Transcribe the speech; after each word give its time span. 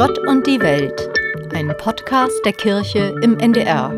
Gott 0.00 0.18
und 0.26 0.46
die 0.46 0.60
Welt, 0.60 1.10
ein 1.52 1.76
Podcast 1.76 2.40
der 2.46 2.54
Kirche 2.54 3.14
im 3.20 3.38
NDR. 3.38 3.92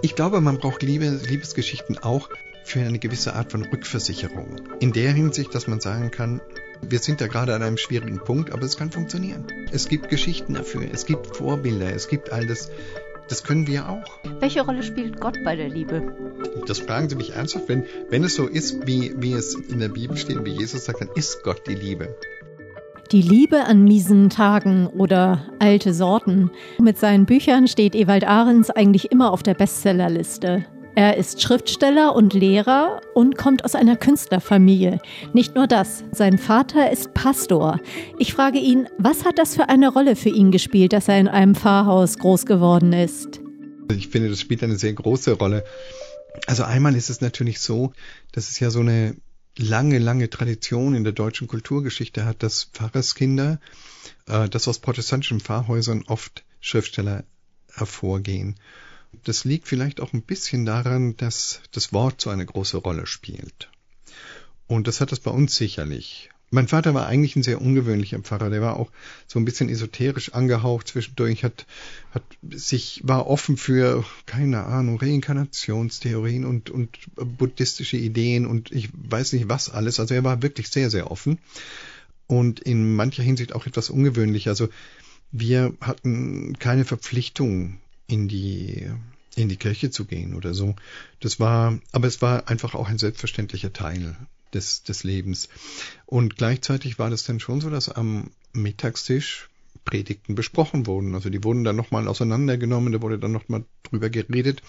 Ich 0.00 0.14
glaube, 0.14 0.40
man 0.40 0.56
braucht 0.56 0.82
Liebe, 0.82 1.20
Liebesgeschichten 1.28 1.98
auch 1.98 2.30
für 2.64 2.80
eine 2.80 2.98
gewisse 2.98 3.34
Art 3.34 3.52
von 3.52 3.66
Rückversicherung. 3.66 4.62
In 4.80 4.94
der 4.94 5.12
Hinsicht, 5.12 5.54
dass 5.54 5.66
man 5.66 5.78
sagen 5.80 6.10
kann, 6.10 6.40
wir 6.80 7.00
sind 7.00 7.20
da 7.20 7.26
gerade 7.26 7.54
an 7.54 7.62
einem 7.62 7.76
schwierigen 7.76 8.18
Punkt, 8.18 8.50
aber 8.50 8.62
es 8.62 8.78
kann 8.78 8.90
funktionieren. 8.90 9.44
Es 9.72 9.88
gibt 9.88 10.08
Geschichten 10.08 10.54
dafür, 10.54 10.88
es 10.90 11.04
gibt 11.04 11.36
Vorbilder, 11.36 11.92
es 11.92 12.08
gibt 12.08 12.32
all 12.32 12.46
das. 12.46 12.70
Das 13.28 13.44
können 13.44 13.66
wir 13.66 13.90
auch. 13.90 14.20
Welche 14.40 14.62
Rolle 14.62 14.82
spielt 14.82 15.20
Gott 15.20 15.36
bei 15.44 15.54
der 15.54 15.68
Liebe? 15.68 16.14
Das 16.66 16.78
fragen 16.78 17.10
Sie 17.10 17.16
mich 17.16 17.34
ernsthaft. 17.34 17.68
Wenn, 17.68 17.84
wenn 18.08 18.24
es 18.24 18.36
so 18.36 18.46
ist, 18.46 18.86
wie, 18.86 19.12
wie 19.18 19.34
es 19.34 19.54
in 19.54 19.80
der 19.80 19.90
Bibel 19.90 20.16
steht, 20.16 20.42
wie 20.46 20.52
Jesus 20.52 20.86
sagt, 20.86 21.02
dann 21.02 21.10
ist 21.14 21.42
Gott 21.42 21.66
die 21.66 21.74
Liebe. 21.74 22.16
Die 23.12 23.22
Liebe 23.22 23.64
an 23.64 23.84
miesen 23.84 24.30
Tagen 24.30 24.86
oder 24.86 25.44
alte 25.58 25.92
Sorten. 25.92 26.50
Mit 26.80 26.98
seinen 26.98 27.26
Büchern 27.26 27.68
steht 27.68 27.94
Ewald 27.94 28.24
Ahrens 28.24 28.70
eigentlich 28.70 29.12
immer 29.12 29.32
auf 29.32 29.42
der 29.42 29.54
Bestsellerliste. 29.54 30.64
Er 30.96 31.16
ist 31.16 31.42
Schriftsteller 31.42 32.14
und 32.14 32.34
Lehrer 32.34 33.00
und 33.14 33.36
kommt 33.36 33.64
aus 33.64 33.74
einer 33.74 33.96
Künstlerfamilie. 33.96 35.00
Nicht 35.32 35.54
nur 35.54 35.66
das, 35.66 36.04
sein 36.12 36.38
Vater 36.38 36.90
ist 36.90 37.14
Pastor. 37.14 37.80
Ich 38.18 38.32
frage 38.32 38.58
ihn, 38.58 38.88
was 38.96 39.24
hat 39.24 39.38
das 39.38 39.56
für 39.56 39.68
eine 39.68 39.88
Rolle 39.92 40.14
für 40.14 40.28
ihn 40.28 40.50
gespielt, 40.50 40.92
dass 40.92 41.08
er 41.08 41.18
in 41.18 41.28
einem 41.28 41.56
Pfarrhaus 41.56 42.18
groß 42.18 42.46
geworden 42.46 42.92
ist? 42.92 43.40
Ich 43.92 44.08
finde, 44.08 44.30
das 44.30 44.40
spielt 44.40 44.62
eine 44.62 44.76
sehr 44.76 44.92
große 44.92 45.32
Rolle. 45.32 45.64
Also 46.46 46.62
einmal 46.62 46.94
ist 46.94 47.10
es 47.10 47.20
natürlich 47.20 47.60
so, 47.60 47.92
dass 48.32 48.48
es 48.48 48.60
ja 48.60 48.70
so 48.70 48.80
eine 48.80 49.16
lange, 49.56 49.98
lange 49.98 50.30
Tradition 50.30 50.94
in 50.94 51.04
der 51.04 51.12
deutschen 51.12 51.46
Kulturgeschichte 51.46 52.24
hat, 52.24 52.42
dass 52.42 52.64
Pfarrerskinder, 52.64 53.60
äh, 54.26 54.48
dass 54.48 54.68
aus 54.68 54.78
protestantischen 54.78 55.40
Pfarrhäusern 55.40 56.04
oft 56.06 56.44
Schriftsteller 56.60 57.24
hervorgehen. 57.72 58.56
Das 59.24 59.44
liegt 59.44 59.68
vielleicht 59.68 60.00
auch 60.00 60.12
ein 60.12 60.22
bisschen 60.22 60.64
daran, 60.64 61.16
dass 61.16 61.60
das 61.70 61.92
Wort 61.92 62.20
so 62.20 62.30
eine 62.30 62.46
große 62.46 62.78
Rolle 62.78 63.06
spielt. 63.06 63.70
Und 64.66 64.88
das 64.88 65.00
hat 65.00 65.12
es 65.12 65.20
bei 65.20 65.30
uns 65.30 65.54
sicherlich. 65.54 66.30
Mein 66.54 66.68
Vater 66.68 66.94
war 66.94 67.08
eigentlich 67.08 67.34
ein 67.34 67.42
sehr 67.42 67.60
ungewöhnlicher 67.60 68.20
Pfarrer. 68.20 68.48
Der 68.48 68.62
war 68.62 68.76
auch 68.76 68.92
so 69.26 69.40
ein 69.40 69.44
bisschen 69.44 69.68
esoterisch 69.68 70.34
angehaucht 70.34 70.86
zwischendurch, 70.86 71.42
hat, 71.42 71.66
hat 72.12 72.22
sich, 72.48 73.00
war 73.02 73.26
offen 73.26 73.56
für, 73.56 74.04
keine 74.24 74.62
Ahnung, 74.62 75.00
Reinkarnationstheorien 75.00 76.44
und, 76.44 76.70
und 76.70 76.96
buddhistische 77.16 77.96
Ideen 77.96 78.46
und 78.46 78.70
ich 78.70 78.90
weiß 78.92 79.32
nicht 79.32 79.48
was 79.48 79.68
alles. 79.68 79.98
Also 79.98 80.14
er 80.14 80.22
war 80.22 80.42
wirklich 80.42 80.68
sehr, 80.68 80.90
sehr 80.90 81.10
offen 81.10 81.40
und 82.28 82.60
in 82.60 82.94
mancher 82.94 83.24
Hinsicht 83.24 83.52
auch 83.52 83.66
etwas 83.66 83.90
ungewöhnlich. 83.90 84.46
Also 84.46 84.68
wir 85.32 85.74
hatten 85.80 86.56
keine 86.60 86.84
Verpflichtung 86.84 87.78
in 88.06 88.28
die 88.28 88.88
in 89.34 89.48
die 89.48 89.56
Kirche 89.56 89.90
zu 89.90 90.04
gehen 90.04 90.34
oder 90.36 90.54
so. 90.54 90.76
Das 91.18 91.40
war, 91.40 91.80
aber 91.90 92.06
es 92.06 92.22
war 92.22 92.48
einfach 92.48 92.76
auch 92.76 92.88
ein 92.88 92.98
selbstverständlicher 92.98 93.72
Teil 93.72 94.14
des, 94.54 94.82
des 94.82 95.04
Lebens. 95.04 95.48
Und 96.06 96.36
gleichzeitig 96.36 96.98
war 96.98 97.10
das 97.10 97.24
dann 97.24 97.40
schon 97.40 97.60
so, 97.60 97.70
dass 97.70 97.88
am 97.88 98.30
Mittagstisch 98.52 99.48
Predigten 99.84 100.34
besprochen 100.34 100.86
wurden. 100.86 101.14
Also 101.14 101.30
die 101.30 101.44
wurden 101.44 101.64
dann 101.64 101.76
nochmal 101.76 102.08
auseinandergenommen, 102.08 102.92
da 102.92 103.02
wurde 103.02 103.18
dann 103.18 103.32
nochmal 103.32 103.64
drüber 103.82 104.08
geredet. 104.10 104.62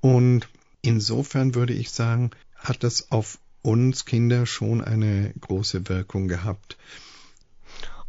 Und 0.00 0.48
insofern 0.82 1.54
würde 1.54 1.74
ich 1.74 1.90
sagen, 1.90 2.30
hat 2.56 2.82
das 2.84 3.10
auf 3.10 3.38
uns 3.62 4.04
Kinder 4.04 4.46
schon 4.46 4.80
eine 4.80 5.34
große 5.40 5.88
Wirkung 5.88 6.28
gehabt. 6.28 6.78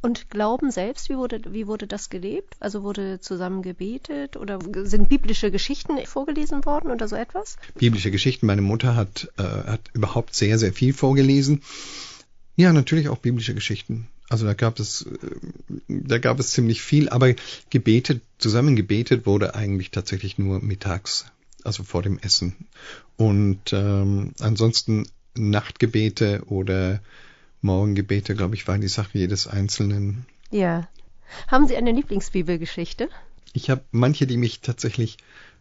Und 0.01 0.29
Glauben 0.29 0.71
selbst, 0.71 1.09
wie 1.09 1.17
wurde, 1.17 1.41
wie 1.49 1.67
wurde 1.67 1.85
das 1.85 2.09
gelebt? 2.09 2.55
Also 2.59 2.83
wurde 2.83 3.19
zusammen 3.19 3.61
gebetet 3.61 4.37
oder 4.37 4.59
sind 4.85 5.09
biblische 5.09 5.51
Geschichten 5.51 5.97
vorgelesen 6.05 6.65
worden 6.65 6.91
oder 6.91 7.07
so 7.07 7.17
etwas? 7.17 7.57
Biblische 7.75 8.09
Geschichten. 8.09 8.45
Meine 8.45 8.61
Mutter 8.61 8.95
hat, 8.95 9.29
äh, 9.37 9.43
hat 9.43 9.81
überhaupt 9.93 10.35
sehr, 10.35 10.57
sehr 10.57 10.71
viel 10.71 10.93
vorgelesen. 10.93 11.63
Ja, 12.55 12.71
natürlich 12.71 13.09
auch 13.09 13.17
biblische 13.17 13.53
Geschichten. 13.53 14.07
Also 14.29 14.45
da 14.45 14.53
gab 14.53 14.79
es, 14.79 15.01
äh, 15.01 15.87
da 15.87 16.17
gab 16.17 16.39
es 16.39 16.51
ziemlich 16.51 16.81
viel, 16.81 17.09
aber 17.09 17.33
gebetet, 17.69 18.21
zusammen 18.37 18.75
gebetet 18.77 19.25
wurde 19.25 19.55
eigentlich 19.55 19.91
tatsächlich 19.91 20.37
nur 20.37 20.61
mittags, 20.61 21.25
also 21.63 21.83
vor 21.83 22.03
dem 22.03 22.19
Essen. 22.19 22.55
Und 23.17 23.73
ähm, 23.73 24.31
ansonsten 24.39 25.07
Nachtgebete 25.35 26.43
oder 26.45 27.01
Morgengebete, 27.61 28.35
glaube 28.35 28.55
ich, 28.55 28.67
waren 28.67 28.81
die 28.81 28.87
Sache 28.87 29.17
jedes 29.17 29.47
Einzelnen. 29.47 30.25
Ja. 30.51 30.87
Haben 31.47 31.67
Sie 31.67 31.75
eine 31.75 31.91
Lieblingsbibelgeschichte? 31.91 33.09
Ich 33.53 33.69
habe 33.69 33.83
manche, 33.91 34.27
die 34.27 34.37
mich 34.37 34.61
tatsächlich 34.61 35.17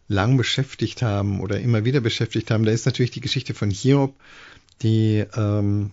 lang 0.07 0.37
beschäftigt 0.37 1.01
haben 1.01 1.39
oder 1.39 1.59
immer 1.59 1.85
wieder 1.85 2.01
beschäftigt 2.01 2.51
haben. 2.51 2.65
Da 2.65 2.71
ist 2.71 2.85
natürlich 2.85 3.11
die 3.11 3.21
Geschichte 3.21 3.53
von 3.53 3.69
Hiob, 3.69 4.15
die 4.81 5.23
ähm, 5.35 5.91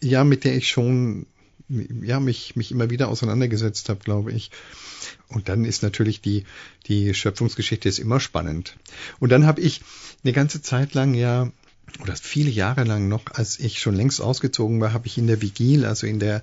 ja 0.00 0.24
mit 0.24 0.44
der 0.44 0.56
ich 0.56 0.68
schon 0.68 1.26
ja 1.68 2.18
mich 2.18 2.56
mich 2.56 2.72
immer 2.72 2.90
wieder 2.90 3.08
auseinandergesetzt 3.08 3.88
habe, 3.90 4.00
glaube 4.00 4.32
ich. 4.32 4.50
Und 5.28 5.48
dann 5.48 5.64
ist 5.64 5.82
natürlich 5.82 6.20
die 6.20 6.44
die 6.86 7.14
Schöpfungsgeschichte 7.14 7.88
ist 7.88 7.98
immer 7.98 8.18
spannend. 8.18 8.76
Und 9.20 9.30
dann 9.30 9.46
habe 9.46 9.60
ich 9.60 9.82
eine 10.24 10.32
ganze 10.32 10.62
Zeit 10.62 10.94
lang 10.94 11.14
ja 11.14 11.52
oder 12.00 12.16
viele 12.16 12.50
Jahre 12.50 12.84
lang 12.84 13.08
noch, 13.08 13.26
als 13.32 13.58
ich 13.58 13.80
schon 13.80 13.94
längst 13.94 14.20
ausgezogen 14.20 14.80
war, 14.80 14.92
habe 14.92 15.06
ich 15.06 15.18
in 15.18 15.26
der 15.26 15.42
Vigil, 15.42 15.84
also 15.84 16.06
in 16.06 16.18
der 16.18 16.42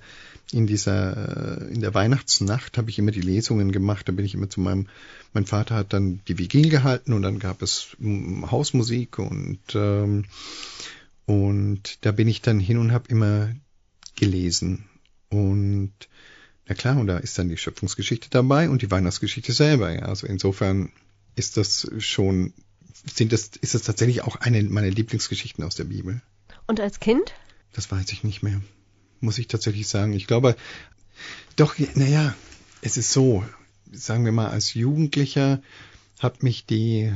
in 0.51 0.65
dieser 0.65 1.67
in 1.69 1.81
der 1.81 1.93
Weihnachtsnacht 1.93 2.77
habe 2.77 2.89
ich 2.89 2.99
immer 2.99 3.11
die 3.11 3.21
Lesungen 3.21 3.71
gemacht. 3.71 4.07
Da 4.07 4.11
bin 4.11 4.25
ich 4.25 4.33
immer 4.33 4.49
zu 4.49 4.61
meinem 4.61 4.87
mein 5.33 5.45
Vater 5.45 5.75
hat 5.75 5.93
dann 5.93 6.21
die 6.27 6.37
Vigil 6.37 6.69
gehalten 6.69 7.13
und 7.13 7.21
dann 7.21 7.39
gab 7.39 7.61
es 7.61 7.97
Hausmusik 7.99 9.19
und 9.19 9.59
ähm, 9.73 10.25
und 11.25 12.05
da 12.05 12.11
bin 12.11 12.27
ich 12.27 12.41
dann 12.41 12.59
hin 12.59 12.77
und 12.77 12.91
habe 12.91 13.09
immer 13.09 13.53
gelesen 14.15 14.85
und 15.29 15.91
na 16.67 16.75
klar 16.75 16.97
und 16.97 17.07
da 17.07 17.17
ist 17.17 17.37
dann 17.37 17.49
die 17.49 17.57
Schöpfungsgeschichte 17.57 18.29
dabei 18.29 18.69
und 18.69 18.81
die 18.81 18.91
Weihnachtsgeschichte 18.91 19.53
selber. 19.53 19.91
Ja. 19.91 20.03
Also 20.03 20.27
insofern 20.27 20.91
ist 21.35 21.57
das 21.57 21.89
schon 21.99 22.53
sind 23.05 23.31
das, 23.33 23.51
ist 23.61 23.73
das 23.73 23.83
tatsächlich 23.83 24.21
auch 24.21 24.35
eine 24.37 24.63
meiner 24.63 24.89
Lieblingsgeschichten 24.89 25.63
aus 25.63 25.75
der 25.75 25.85
Bibel. 25.85 26.21
Und 26.65 26.79
als 26.79 26.99
Kind? 26.99 27.33
Das 27.73 27.91
weiß 27.91 28.11
ich 28.11 28.23
nicht 28.23 28.43
mehr. 28.43 28.61
Muss 29.19 29.37
ich 29.37 29.47
tatsächlich 29.47 29.87
sagen. 29.87 30.13
Ich 30.13 30.27
glaube, 30.27 30.55
doch, 31.55 31.75
naja, 31.95 32.35
es 32.81 32.97
ist 32.97 33.11
so, 33.11 33.43
sagen 33.91 34.25
wir 34.25 34.31
mal, 34.31 34.49
als 34.49 34.73
Jugendlicher 34.73 35.61
hat 36.19 36.43
mich 36.43 36.65
die, 36.65 37.13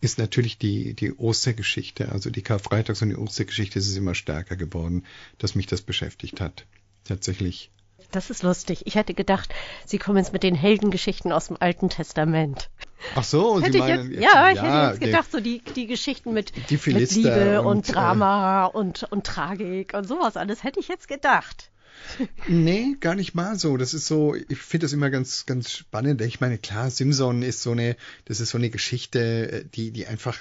ist 0.00 0.18
natürlich 0.18 0.58
die, 0.58 0.94
die 0.94 1.12
Ostergeschichte, 1.12 2.10
also 2.10 2.30
die 2.30 2.42
Karfreitags- 2.42 3.02
und 3.02 3.10
die 3.10 3.16
Ostergeschichte, 3.16 3.78
ist 3.78 3.88
es 3.88 3.96
immer 3.96 4.14
stärker 4.14 4.56
geworden, 4.56 5.04
dass 5.38 5.54
mich 5.54 5.66
das 5.66 5.82
beschäftigt 5.82 6.40
hat. 6.40 6.66
Tatsächlich. 7.04 7.70
Das 8.10 8.30
ist 8.30 8.42
lustig. 8.42 8.86
Ich 8.86 8.94
hätte 8.94 9.12
gedacht, 9.12 9.52
Sie 9.84 9.98
kommen 9.98 10.18
jetzt 10.18 10.32
mit 10.32 10.42
den 10.42 10.54
Heldengeschichten 10.54 11.32
aus 11.32 11.48
dem 11.48 11.56
Alten 11.60 11.90
Testament. 11.90 12.70
Ach 13.14 13.24
so, 13.24 13.60
hätte 13.60 13.72
Sie 13.72 13.78
meinen, 13.78 14.10
jetzt, 14.12 14.22
ja, 14.22 14.50
ich 14.50 14.60
hätte 14.60 14.90
jetzt 14.90 15.00
gedacht, 15.00 15.32
so 15.32 15.40
die, 15.40 15.62
die 15.76 15.86
Geschichten 15.86 16.32
mit, 16.32 16.52
die 16.70 16.78
mit 16.92 17.10
Liebe 17.12 17.62
und, 17.62 17.66
und 17.66 17.88
äh, 17.88 17.92
Drama 17.92 18.66
äh, 18.66 18.76
und, 18.76 19.04
und 19.10 19.24
Tragik 19.24 19.94
und 19.94 20.06
sowas 20.06 20.36
alles 20.36 20.64
hätte 20.64 20.80
ich 20.80 20.88
jetzt 20.88 21.08
gedacht. 21.08 21.70
Nee, 22.48 22.96
gar 23.00 23.14
nicht 23.14 23.34
mal 23.34 23.58
so. 23.58 23.76
Das 23.76 23.92
ist 23.92 24.06
so, 24.06 24.34
ich 24.34 24.58
finde 24.58 24.84
das 24.84 24.92
immer 24.92 25.10
ganz, 25.10 25.46
ganz 25.46 25.72
spannend. 25.72 26.20
Ich 26.22 26.40
meine, 26.40 26.56
klar, 26.56 26.90
Simson 26.90 27.42
ist 27.42 27.62
so 27.62 27.72
eine, 27.72 27.96
das 28.24 28.40
ist 28.40 28.50
so 28.50 28.58
eine 28.58 28.70
Geschichte, 28.70 29.66
die, 29.74 29.90
die 29.90 30.06
einfach 30.06 30.38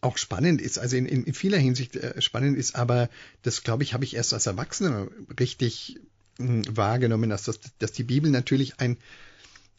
auch 0.00 0.18
spannend 0.18 0.60
ist, 0.60 0.78
also 0.78 0.96
in, 0.96 1.06
in, 1.06 1.24
in 1.24 1.34
vieler 1.34 1.58
Hinsicht 1.58 1.96
äh, 1.96 2.20
spannend 2.20 2.56
ist, 2.56 2.74
aber 2.74 3.08
das, 3.42 3.62
glaube 3.62 3.82
ich, 3.82 3.94
habe 3.94 4.04
ich 4.04 4.16
erst 4.16 4.32
als 4.32 4.46
Erwachsener 4.46 5.08
richtig 5.38 6.00
hm, 6.38 6.64
wahrgenommen, 6.76 7.30
dass, 7.30 7.44
das, 7.44 7.60
dass 7.78 7.92
die 7.92 8.04
Bibel 8.04 8.30
natürlich 8.30 8.80
ein, 8.80 8.96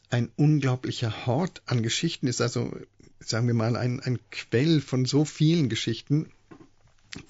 ein 0.09 0.31
unglaublicher 0.35 1.25
Hort 1.25 1.61
an 1.65 1.83
Geschichten 1.83 2.27
ist, 2.27 2.41
also 2.41 2.71
sagen 3.19 3.47
wir 3.47 3.53
mal 3.53 3.75
ein, 3.75 3.99
ein 3.99 4.19
Quell 4.31 4.81
von 4.81 5.05
so 5.05 5.25
vielen 5.25 5.69
Geschichten, 5.69 6.29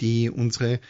die 0.00 0.30
unsere 0.30 0.80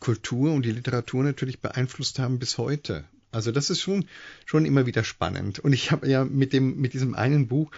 Kultur 0.00 0.52
und 0.52 0.64
die 0.64 0.72
Literatur 0.72 1.22
natürlich 1.24 1.60
beeinflusst 1.60 2.18
haben 2.18 2.38
bis 2.38 2.58
heute. 2.58 3.04
Also 3.30 3.52
das 3.52 3.70
ist 3.70 3.80
schon 3.80 4.08
schon 4.46 4.64
immer 4.64 4.86
wieder 4.86 5.04
spannend. 5.04 5.58
Und 5.58 5.72
ich 5.72 5.90
habe 5.90 6.08
ja 6.08 6.24
mit 6.24 6.52
dem 6.52 6.80
mit 6.80 6.94
diesem 6.94 7.14
einen 7.14 7.46
Buch 7.48 7.70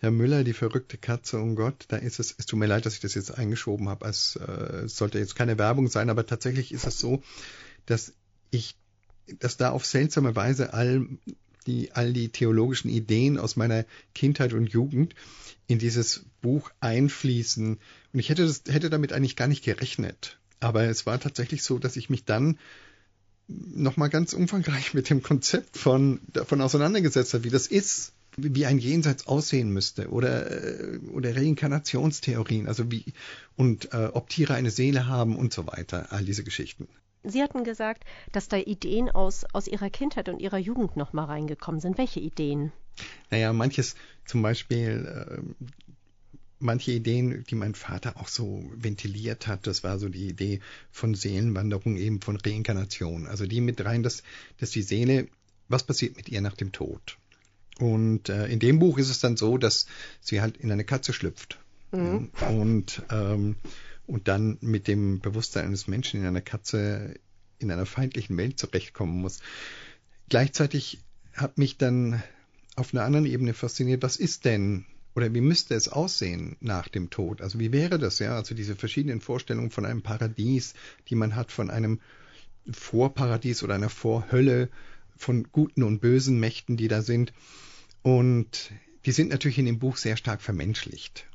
Herr 0.00 0.10
Müller, 0.10 0.44
die 0.44 0.52
verrückte 0.52 0.98
Katze 0.98 1.38
und 1.38 1.56
Gott, 1.56 1.86
da 1.88 1.96
ist 1.96 2.20
es, 2.20 2.34
es 2.36 2.44
tut 2.44 2.58
mir 2.58 2.66
leid, 2.66 2.84
dass 2.84 2.94
ich 2.94 3.00
das 3.00 3.14
jetzt 3.14 3.38
eingeschoben 3.38 3.88
habe, 3.88 4.04
äh, 4.04 4.10
es 4.10 4.96
sollte 4.96 5.18
jetzt 5.18 5.34
keine 5.34 5.56
Werbung 5.58 5.88
sein, 5.88 6.10
aber 6.10 6.26
tatsächlich 6.26 6.72
ist 6.72 6.86
es 6.86 6.98
so, 6.98 7.22
dass 7.86 8.12
ich, 8.50 8.76
dass 9.38 9.56
da 9.56 9.70
auf 9.70 9.86
seltsame 9.86 10.36
Weise 10.36 10.74
all 10.74 11.06
die, 11.66 11.92
all 11.92 12.12
die 12.12 12.28
theologischen 12.28 12.90
Ideen 12.90 13.38
aus 13.38 13.56
meiner 13.56 13.84
Kindheit 14.14 14.52
und 14.52 14.66
Jugend 14.66 15.14
in 15.66 15.78
dieses 15.78 16.24
Buch 16.42 16.70
einfließen. 16.80 17.78
Und 18.12 18.18
ich 18.20 18.28
hätte, 18.28 18.46
das, 18.46 18.62
hätte 18.68 18.90
damit 18.90 19.12
eigentlich 19.12 19.36
gar 19.36 19.48
nicht 19.48 19.64
gerechnet. 19.64 20.38
Aber 20.60 20.84
es 20.84 21.06
war 21.06 21.18
tatsächlich 21.20 21.62
so, 21.62 21.78
dass 21.78 21.96
ich 21.96 22.10
mich 22.10 22.24
dann 22.24 22.58
nochmal 23.48 24.08
ganz 24.08 24.32
umfangreich 24.32 24.94
mit 24.94 25.10
dem 25.10 25.22
Konzept 25.22 25.76
von, 25.76 26.20
davon 26.32 26.60
auseinandergesetzt 26.60 27.34
hat, 27.34 27.44
wie 27.44 27.50
das 27.50 27.66
ist, 27.66 28.12
wie 28.36 28.66
ein 28.66 28.78
Jenseits 28.78 29.26
aussehen 29.26 29.70
müsste 29.70 30.08
oder, 30.08 30.50
äh, 30.50 30.98
oder 31.12 31.36
Reinkarnationstheorien, 31.36 32.66
also 32.66 32.90
wie, 32.90 33.04
und 33.56 33.92
äh, 33.92 34.08
ob 34.12 34.28
Tiere 34.28 34.54
eine 34.54 34.70
Seele 34.70 35.06
haben 35.06 35.36
und 35.36 35.52
so 35.52 35.66
weiter, 35.66 36.10
all 36.10 36.24
diese 36.24 36.44
Geschichten. 36.44 36.88
Sie 37.24 37.42
hatten 37.42 37.64
gesagt, 37.64 38.04
dass 38.32 38.48
da 38.48 38.56
Ideen 38.58 39.10
aus, 39.10 39.44
aus 39.52 39.66
Ihrer 39.66 39.90
Kindheit 39.90 40.28
und 40.28 40.40
Ihrer 40.40 40.58
Jugend 40.58 40.96
nochmal 40.96 41.26
reingekommen 41.26 41.80
sind. 41.80 41.98
Welche 41.98 42.20
Ideen? 42.20 42.72
Naja, 43.30 43.52
manches, 43.52 43.96
zum 44.26 44.42
Beispiel, 44.42 45.06
äh, 45.06 45.64
manche 46.58 46.92
Ideen, 46.92 47.44
die 47.48 47.54
mein 47.54 47.74
Vater 47.74 48.16
auch 48.18 48.28
so 48.28 48.64
ventiliert 48.74 49.46
hat, 49.46 49.66
das 49.66 49.82
war 49.84 49.98
so 49.98 50.08
die 50.08 50.28
Idee 50.28 50.60
von 50.90 51.14
Seelenwanderung, 51.14 51.96
eben 51.96 52.20
von 52.20 52.36
Reinkarnation. 52.36 53.26
Also 53.26 53.46
die 53.46 53.60
mit 53.60 53.84
rein, 53.84 54.02
dass, 54.02 54.22
dass 54.58 54.70
die 54.70 54.82
Seele, 54.82 55.28
was 55.68 55.82
passiert 55.82 56.16
mit 56.16 56.28
ihr 56.28 56.40
nach 56.40 56.56
dem 56.56 56.72
Tod? 56.72 57.18
Und 57.78 58.28
äh, 58.28 58.46
in 58.46 58.60
dem 58.60 58.78
Buch 58.78 58.98
ist 58.98 59.10
es 59.10 59.18
dann 59.18 59.36
so, 59.36 59.58
dass 59.58 59.86
sie 60.20 60.40
halt 60.40 60.56
in 60.58 60.70
eine 60.70 60.84
Katze 60.84 61.12
schlüpft. 61.12 61.58
Mhm. 61.90 62.30
Und, 62.48 63.02
ähm, 63.10 63.56
und 64.06 64.28
dann 64.28 64.58
mit 64.60 64.88
dem 64.88 65.20
Bewusstsein 65.20 65.66
eines 65.66 65.86
Menschen 65.86 66.20
in 66.20 66.26
einer 66.26 66.40
Katze 66.40 67.14
in 67.58 67.70
einer 67.70 67.86
feindlichen 67.86 68.36
Welt 68.36 68.58
zurechtkommen 68.58 69.20
muss. 69.20 69.40
Gleichzeitig 70.28 71.00
hat 71.32 71.58
mich 71.58 71.78
dann 71.78 72.22
auf 72.76 72.92
einer 72.92 73.04
anderen 73.04 73.26
Ebene 73.26 73.54
fasziniert, 73.54 74.02
was 74.02 74.16
ist 74.16 74.44
denn 74.44 74.84
oder 75.14 75.32
wie 75.32 75.40
müsste 75.40 75.74
es 75.74 75.88
aussehen 75.88 76.56
nach 76.60 76.88
dem 76.88 77.08
Tod? 77.08 77.40
Also 77.40 77.60
wie 77.60 77.72
wäre 77.72 77.98
das, 77.98 78.18
ja? 78.18 78.34
Also 78.34 78.54
diese 78.54 78.74
verschiedenen 78.74 79.20
Vorstellungen 79.20 79.70
von 79.70 79.84
einem 79.84 80.02
Paradies, 80.02 80.74
die 81.08 81.14
man 81.14 81.36
hat, 81.36 81.52
von 81.52 81.70
einem 81.70 82.00
Vorparadies 82.70 83.62
oder 83.62 83.74
einer 83.74 83.90
Vorhölle, 83.90 84.70
von 85.16 85.44
guten 85.52 85.84
und 85.84 86.00
bösen 86.00 86.40
Mächten, 86.40 86.76
die 86.76 86.88
da 86.88 87.02
sind. 87.02 87.32
Und 88.02 88.72
die 89.06 89.12
sind 89.12 89.30
natürlich 89.30 89.58
in 89.58 89.66
dem 89.66 89.78
Buch 89.78 89.96
sehr 89.96 90.16
stark 90.16 90.42
vermenschlicht. 90.42 91.26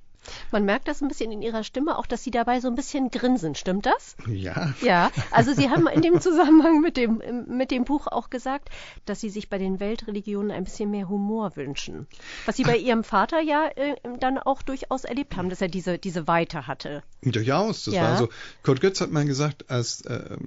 Man 0.51 0.65
merkt 0.65 0.87
das 0.87 1.01
ein 1.01 1.07
bisschen 1.07 1.31
in 1.31 1.41
Ihrer 1.41 1.63
Stimme, 1.63 1.97
auch 1.97 2.05
dass 2.05 2.23
Sie 2.23 2.31
dabei 2.31 2.59
so 2.59 2.67
ein 2.67 2.75
bisschen 2.75 3.11
grinsen. 3.11 3.55
Stimmt 3.55 3.85
das? 3.85 4.15
Ja. 4.27 4.73
Ja, 4.81 5.11
also 5.31 5.53
Sie 5.53 5.69
haben 5.69 5.87
in 5.87 6.01
dem 6.01 6.21
Zusammenhang 6.21 6.81
mit 6.81 6.97
dem, 6.97 7.21
mit 7.47 7.71
dem 7.71 7.83
Buch 7.85 8.07
auch 8.07 8.29
gesagt, 8.29 8.69
dass 9.05 9.19
Sie 9.19 9.29
sich 9.29 9.49
bei 9.49 9.57
den 9.57 9.79
Weltreligionen 9.79 10.51
ein 10.51 10.63
bisschen 10.63 10.91
mehr 10.91 11.09
Humor 11.09 11.55
wünschen. 11.55 12.07
Was 12.45 12.57
Sie 12.57 12.63
bei 12.63 12.77
Ihrem 12.77 13.03
Vater 13.03 13.41
ja 13.41 13.67
äh, 13.75 13.95
dann 14.19 14.37
auch 14.37 14.61
durchaus 14.61 15.03
erlebt 15.03 15.35
haben, 15.35 15.49
dass 15.49 15.61
er 15.61 15.67
diese, 15.67 15.97
diese 15.97 16.27
Weite 16.27 16.67
hatte. 16.67 17.03
Durchaus. 17.21 17.85
Das 17.85 17.93
ja. 17.93 18.03
war 18.03 18.17
so. 18.17 18.29
Kurt 18.63 18.81
Götz 18.81 19.01
hat 19.01 19.11
mal 19.11 19.25
gesagt, 19.25 19.69
als, 19.69 20.01
äh, 20.01 20.37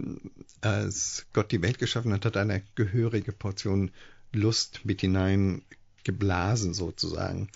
als 0.60 1.26
Gott 1.32 1.52
die 1.52 1.62
Welt 1.62 1.78
geschaffen 1.78 2.12
hat, 2.12 2.24
hat 2.24 2.36
er 2.36 2.42
eine 2.42 2.62
gehörige 2.74 3.32
Portion 3.32 3.90
Lust 4.32 4.80
mit 4.84 5.00
hinein 5.02 5.62
geblasen 6.04 6.74
sozusagen 6.74 7.48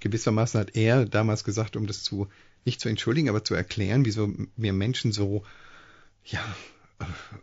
gewissermaßen 0.00 0.60
hat 0.60 0.76
er 0.76 1.06
damals 1.06 1.44
gesagt, 1.44 1.76
um 1.76 1.86
das 1.86 2.02
zu 2.02 2.28
nicht 2.66 2.80
zu 2.80 2.88
entschuldigen, 2.88 3.28
aber 3.28 3.44
zu 3.44 3.54
erklären, 3.54 4.04
wieso 4.04 4.32
wir 4.56 4.72
Menschen 4.72 5.12
so, 5.12 5.44
ja, 6.24 6.44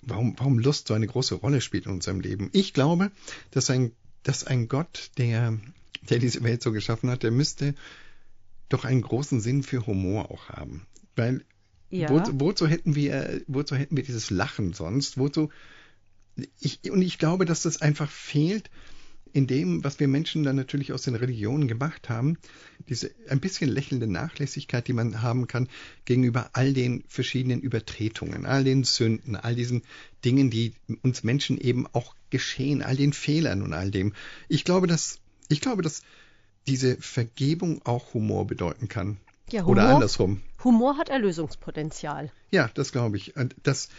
warum, 0.01 0.35
warum 0.38 0.59
Lust 0.59 0.88
so 0.88 0.94
eine 0.94 1.07
große 1.07 1.35
Rolle 1.35 1.62
spielt 1.62 1.85
in 1.85 1.94
unserem 1.94 2.19
Leben. 2.19 2.50
Ich 2.51 2.74
glaube, 2.74 3.12
dass 3.51 3.69
ein, 3.69 3.94
dass 4.24 4.45
ein 4.45 4.68
Gott, 4.68 5.12
der, 5.18 5.57
der 6.09 6.19
diese 6.19 6.44
Welt 6.44 6.62
so 6.62 6.71
geschaffen 6.71 7.09
hat, 7.09 7.24
der 7.24 7.31
müsste 7.31 7.74
doch 8.69 8.83
einen 8.83 9.01
großen 9.01 9.39
Sinn 9.39 9.63
für 9.63 9.88
Humor 9.88 10.30
auch 10.30 10.50
haben. 10.50 10.85
Weil 11.15 11.45
ja. 11.89 12.09
wo, 12.09 12.21
wozu 12.33 12.68
hätten 12.68 12.95
wir, 12.95 13.41
wozu 13.47 13.75
hätten 13.75 13.95
wir 13.95 14.03
dieses 14.03 14.30
Lachen 14.30 14.74
sonst? 14.74 15.18
Wozu, 15.18 15.50
ich, 16.59 16.91
und 16.91 17.01
ich 17.01 17.18
glaube, 17.18 17.45
dass 17.45 17.62
das 17.62 17.81
einfach 17.81 18.09
fehlt, 18.09 18.69
in 19.33 19.47
dem, 19.47 19.83
was 19.83 20.00
wir 20.00 20.07
Menschen 20.07 20.44
dann 20.44 20.56
natürlich 20.56 20.94
aus 20.94 21.01
den 21.01 21.15
Religionen 21.15 21.68
gemacht 21.68 22.07
haben, 22.07 22.38
diese 22.88 23.12
ein 23.27 23.39
bisschen 23.39 23.69
lächelnde 23.69 24.07
Nachlässigkeit, 24.07 24.88
die 24.88 24.94
man 24.94 25.24
haben 25.24 25.47
kann 25.47 25.68
gegenüber 26.06 26.51
all 26.53 26.74
den 26.74 27.03
verschiedenen 27.07 27.59
Übertretungen, 27.59 28.45
all 28.45 28.63
den 28.63 28.83
Sünden, 28.83 29.35
all 29.35 29.56
diesen 29.56 29.81
Dingen, 30.24 30.51
die 30.51 30.74
uns 31.01 31.24
Menschen 31.24 31.57
eben 31.57 31.88
auch 31.94 32.15
geschehen, 32.30 32.83
all 32.83 32.95
den 32.95 33.12
Fehlern 33.12 33.63
und 33.63 33.74
all 33.74 33.89
dem. 33.89 34.13
Ich 34.47 34.63
glaube, 34.63 34.85
dass, 34.85 35.19
ich 35.50 35.62
glaube, 35.62 35.81
dass 35.81 36.03
diese 36.68 36.95
Vergebung 36.97 37.81
auch 37.85 38.13
Humor 38.13 38.45
bedeuten 38.45 38.88
kann. 38.88 39.18
Ja, 39.51 39.62
Humor, 39.62 39.71
Oder 39.71 39.95
andersrum. 39.95 40.41
Humor 40.63 40.97
hat 40.97 41.09
Erlösungspotenzial. 41.09 42.31
Ja, 42.51 42.69
das 42.74 42.91
glaube 42.91 43.18
ich. 43.18 43.33
Das, 43.63 43.89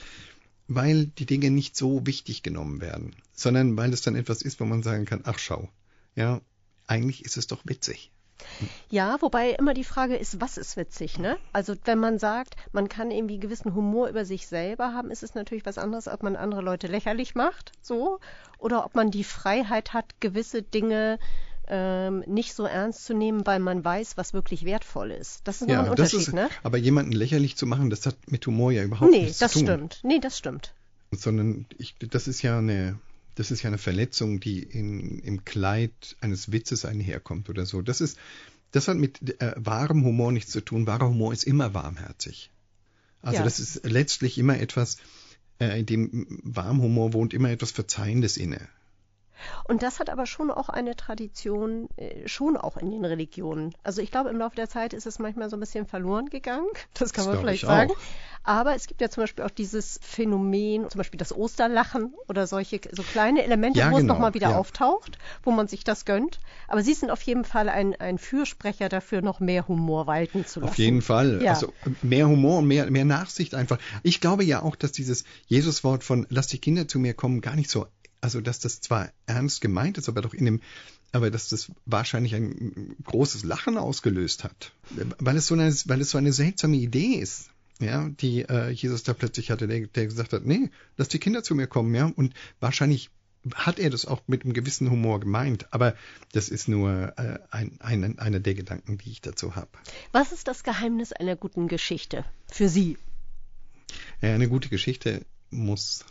weil 0.68 1.06
die 1.06 1.26
Dinge 1.26 1.50
nicht 1.50 1.76
so 1.76 2.06
wichtig 2.06 2.42
genommen 2.42 2.80
werden, 2.80 3.14
sondern 3.34 3.76
weil 3.76 3.92
es 3.92 4.02
dann 4.02 4.16
etwas 4.16 4.42
ist, 4.42 4.60
wo 4.60 4.64
man 4.64 4.82
sagen 4.82 5.04
kann, 5.04 5.22
ach 5.24 5.38
schau, 5.38 5.68
ja, 6.16 6.40
eigentlich 6.86 7.24
ist 7.24 7.36
es 7.36 7.46
doch 7.46 7.60
witzig. 7.64 8.10
Ja, 8.90 9.16
wobei 9.20 9.50
immer 9.50 9.74
die 9.74 9.84
Frage 9.84 10.16
ist, 10.16 10.40
was 10.40 10.58
ist 10.58 10.76
witzig, 10.76 11.18
ne? 11.18 11.38
Also 11.52 11.74
wenn 11.84 11.98
man 11.98 12.18
sagt, 12.18 12.56
man 12.72 12.88
kann 12.88 13.10
irgendwie 13.10 13.38
gewissen 13.38 13.74
Humor 13.74 14.08
über 14.08 14.24
sich 14.24 14.46
selber 14.46 14.92
haben, 14.92 15.10
ist 15.10 15.22
es 15.22 15.34
natürlich 15.34 15.64
was 15.64 15.78
anderes, 15.78 16.08
ob 16.08 16.22
man 16.22 16.36
andere 16.36 16.60
Leute 16.60 16.86
lächerlich 16.86 17.34
macht, 17.34 17.72
so, 17.80 18.18
oder 18.58 18.84
ob 18.84 18.94
man 18.94 19.10
die 19.10 19.24
Freiheit 19.24 19.92
hat, 19.92 20.20
gewisse 20.20 20.62
Dinge 20.62 21.18
ähm, 21.68 22.24
nicht 22.26 22.54
so 22.54 22.64
ernst 22.64 23.04
zu 23.04 23.14
nehmen, 23.14 23.46
weil 23.46 23.58
man 23.58 23.84
weiß, 23.84 24.16
was 24.16 24.34
wirklich 24.34 24.64
wertvoll 24.64 25.10
ist. 25.10 25.40
Das 25.44 25.62
ist 25.62 25.68
ja, 25.68 25.82
ein 25.82 25.90
Unterschied, 25.90 26.20
ist, 26.20 26.32
ne? 26.34 26.48
Aber 26.62 26.78
jemanden 26.78 27.12
lächerlich 27.12 27.56
zu 27.56 27.66
machen, 27.66 27.90
das 27.90 28.06
hat 28.06 28.16
mit 28.26 28.46
Humor 28.46 28.72
ja 28.72 28.82
überhaupt 28.82 29.10
nee, 29.10 29.24
nichts 29.24 29.38
zu 29.38 29.48
tun. 29.48 29.62
Nee, 29.62 29.66
das 29.66 29.74
stimmt. 29.74 30.00
Nee, 30.02 30.20
das 30.20 30.38
stimmt. 30.38 30.74
Sondern 31.12 31.66
ich, 31.78 31.94
das 31.98 32.28
ist 32.28 32.42
ja 32.42 32.58
eine, 32.58 32.98
das 33.34 33.50
ist 33.50 33.62
ja 33.62 33.68
eine 33.68 33.78
Verletzung, 33.78 34.40
die 34.40 34.62
in, 34.62 35.20
im 35.20 35.44
Kleid 35.44 36.16
eines 36.20 36.52
Witzes 36.52 36.84
einherkommt 36.84 37.48
oder 37.48 37.66
so. 37.66 37.82
Das 37.82 38.00
ist, 38.00 38.18
das 38.72 38.88
hat 38.88 38.96
mit 38.96 39.40
äh, 39.40 39.52
wahrem 39.56 40.04
Humor 40.04 40.32
nichts 40.32 40.50
zu 40.50 40.60
tun. 40.60 40.86
Wahrer 40.86 41.08
Humor 41.08 41.32
ist 41.32 41.44
immer 41.44 41.74
warmherzig. 41.74 42.50
Also 43.22 43.38
ja. 43.38 43.44
das 43.44 43.58
ist 43.58 43.84
letztlich 43.84 44.36
immer 44.36 44.58
etwas, 44.58 44.98
äh, 45.58 45.80
in 45.80 45.86
dem 45.86 46.40
warm 46.42 46.82
Humor 46.82 47.12
wohnt 47.12 47.32
immer 47.32 47.50
etwas 47.50 47.70
Verzeihendes 47.70 48.36
inne. 48.36 48.60
Und 49.66 49.82
das 49.82 49.98
hat 49.98 50.10
aber 50.10 50.26
schon 50.26 50.50
auch 50.50 50.68
eine 50.68 50.94
Tradition, 50.94 51.88
äh, 51.96 52.28
schon 52.28 52.56
auch 52.56 52.76
in 52.76 52.90
den 52.90 53.04
Religionen. 53.04 53.74
Also 53.82 54.02
ich 54.02 54.10
glaube, 54.10 54.28
im 54.28 54.36
Laufe 54.36 54.56
der 54.56 54.68
Zeit 54.68 54.92
ist 54.92 55.06
es 55.06 55.18
manchmal 55.18 55.48
so 55.48 55.56
ein 55.56 55.60
bisschen 55.60 55.86
verloren 55.86 56.26
gegangen. 56.26 56.66
Das 56.94 57.12
kann 57.12 57.24
das 57.24 57.34
man 57.34 57.42
vielleicht 57.42 57.66
sagen. 57.66 57.90
Auch. 57.90 57.96
Aber 58.46 58.74
es 58.74 58.86
gibt 58.86 59.00
ja 59.00 59.08
zum 59.08 59.22
Beispiel 59.22 59.44
auch 59.44 59.50
dieses 59.50 59.98
Phänomen, 60.02 60.88
zum 60.90 60.98
Beispiel 60.98 61.18
das 61.18 61.34
Osterlachen 61.34 62.14
oder 62.28 62.46
solche 62.46 62.78
so 62.92 63.02
kleine 63.02 63.42
Elemente, 63.42 63.78
ja, 63.78 63.86
wo 63.86 63.96
genau. 63.96 63.98
es 64.00 64.04
nochmal 64.04 64.34
wieder 64.34 64.50
ja. 64.50 64.58
auftaucht, 64.58 65.18
wo 65.42 65.50
man 65.50 65.66
sich 65.66 65.82
das 65.82 66.04
gönnt. 66.04 66.40
Aber 66.68 66.82
Sie 66.82 66.92
sind 66.92 67.10
auf 67.10 67.22
jeden 67.22 67.44
Fall 67.44 67.70
ein, 67.70 67.94
ein 67.96 68.18
Fürsprecher 68.18 68.90
dafür, 68.90 69.22
noch 69.22 69.40
mehr 69.40 69.66
Humor 69.66 70.06
walten 70.06 70.44
zu 70.44 70.60
lassen. 70.60 70.70
Auf 70.70 70.78
jeden 70.78 71.00
Fall. 71.00 71.42
Ja. 71.42 71.52
Also 71.52 71.72
mehr 72.02 72.28
Humor 72.28 72.58
und 72.58 72.66
mehr, 72.66 72.90
mehr 72.90 73.06
Nachsicht 73.06 73.54
einfach. 73.54 73.78
Ich 74.02 74.20
glaube 74.20 74.44
ja 74.44 74.62
auch, 74.62 74.76
dass 74.76 74.92
dieses 74.92 75.24
Jesuswort 75.46 76.04
von 76.04 76.26
lass 76.28 76.46
die 76.46 76.58
Kinder 76.58 76.86
zu 76.86 76.98
mir 76.98 77.14
kommen 77.14 77.40
gar 77.40 77.56
nicht 77.56 77.70
so 77.70 77.86
also 78.24 78.40
dass 78.40 78.58
das 78.58 78.80
zwar 78.80 79.12
ernst 79.26 79.60
gemeint 79.60 79.98
ist, 79.98 80.08
aber 80.08 80.22
doch 80.22 80.32
in 80.32 80.46
dem, 80.46 80.60
aber 81.12 81.30
dass 81.30 81.50
das 81.50 81.70
wahrscheinlich 81.84 82.34
ein 82.34 82.96
großes 83.04 83.44
Lachen 83.44 83.76
ausgelöst 83.76 84.44
hat, 84.44 84.72
weil 85.18 85.36
es 85.36 85.46
so 85.46 85.54
eine, 85.54 85.70
weil 85.84 86.00
es 86.00 86.10
so 86.10 86.16
eine 86.16 86.32
seltsame 86.32 86.76
Idee 86.76 87.16
ist, 87.16 87.50
ja, 87.80 88.08
die 88.08 88.40
äh, 88.48 88.70
Jesus 88.70 89.02
da 89.02 89.12
plötzlich 89.12 89.50
hatte, 89.50 89.68
der, 89.68 89.86
der 89.88 90.06
gesagt 90.06 90.32
hat, 90.32 90.46
nee, 90.46 90.70
lass 90.96 91.08
die 91.08 91.18
Kinder 91.18 91.42
zu 91.42 91.54
mir 91.54 91.66
kommen, 91.66 91.94
ja, 91.94 92.06
und 92.06 92.32
wahrscheinlich 92.60 93.10
hat 93.54 93.78
er 93.78 93.90
das 93.90 94.06
auch 94.06 94.22
mit 94.26 94.44
einem 94.44 94.54
gewissen 94.54 94.90
Humor 94.90 95.20
gemeint, 95.20 95.70
aber 95.70 95.94
das 96.32 96.48
ist 96.48 96.66
nur 96.66 97.12
äh, 97.18 97.40
ein, 97.50 97.78
ein, 97.80 98.18
einer 98.18 98.40
der 98.40 98.54
Gedanken, 98.54 98.96
die 98.96 99.10
ich 99.10 99.20
dazu 99.20 99.54
habe. 99.54 99.68
Was 100.12 100.32
ist 100.32 100.48
das 100.48 100.62
Geheimnis 100.62 101.12
einer 101.12 101.36
guten 101.36 101.68
Geschichte 101.68 102.24
für 102.50 102.70
Sie? 102.70 102.96
Ja, 104.22 104.32
eine 104.34 104.48
gute 104.48 104.70
Geschichte 104.70 105.26
muss 105.50 106.06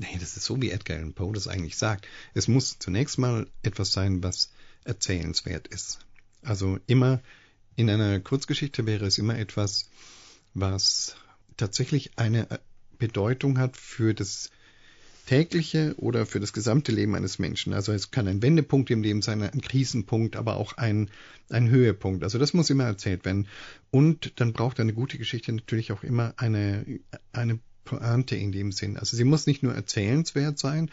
Nee, 0.00 0.16
das 0.20 0.36
ist 0.36 0.44
so, 0.44 0.62
wie 0.62 0.70
Edgar 0.70 0.96
Allan 0.96 1.12
Poe 1.12 1.32
das 1.32 1.48
eigentlich 1.48 1.76
sagt. 1.76 2.06
Es 2.32 2.46
muss 2.46 2.78
zunächst 2.78 3.18
mal 3.18 3.48
etwas 3.64 3.92
sein, 3.92 4.22
was 4.22 4.52
erzählenswert 4.84 5.66
ist. 5.66 5.98
Also 6.40 6.78
immer 6.86 7.20
in 7.74 7.90
einer 7.90 8.20
Kurzgeschichte 8.20 8.86
wäre 8.86 9.06
es 9.06 9.18
immer 9.18 9.36
etwas, 9.36 9.90
was 10.54 11.16
tatsächlich 11.56 12.16
eine 12.16 12.46
Bedeutung 12.98 13.58
hat 13.58 13.76
für 13.76 14.14
das 14.14 14.50
tägliche 15.26 15.94
oder 15.98 16.26
für 16.26 16.38
das 16.38 16.52
gesamte 16.52 16.92
Leben 16.92 17.16
eines 17.16 17.40
Menschen. 17.40 17.72
Also 17.72 17.92
es 17.92 18.12
kann 18.12 18.28
ein 18.28 18.40
Wendepunkt 18.40 18.90
im 18.90 19.02
Leben 19.02 19.20
sein, 19.20 19.42
ein 19.42 19.60
Krisenpunkt, 19.60 20.36
aber 20.36 20.58
auch 20.58 20.74
ein, 20.74 21.10
ein 21.50 21.68
Höhepunkt. 21.68 22.22
Also 22.22 22.38
das 22.38 22.54
muss 22.54 22.70
immer 22.70 22.84
erzählt 22.84 23.24
werden. 23.24 23.48
Und 23.90 24.34
dann 24.36 24.52
braucht 24.52 24.78
eine 24.78 24.94
gute 24.94 25.18
Geschichte 25.18 25.52
natürlich 25.52 25.90
auch 25.90 26.04
immer 26.04 26.34
eine, 26.36 27.00
eine 27.32 27.58
Pointe 27.88 28.36
in 28.36 28.52
dem 28.52 28.70
Sinn. 28.72 28.98
Also 28.98 29.16
sie 29.16 29.24
muss 29.24 29.46
nicht 29.46 29.62
nur 29.62 29.74
erzählenswert 29.74 30.58
sein, 30.58 30.90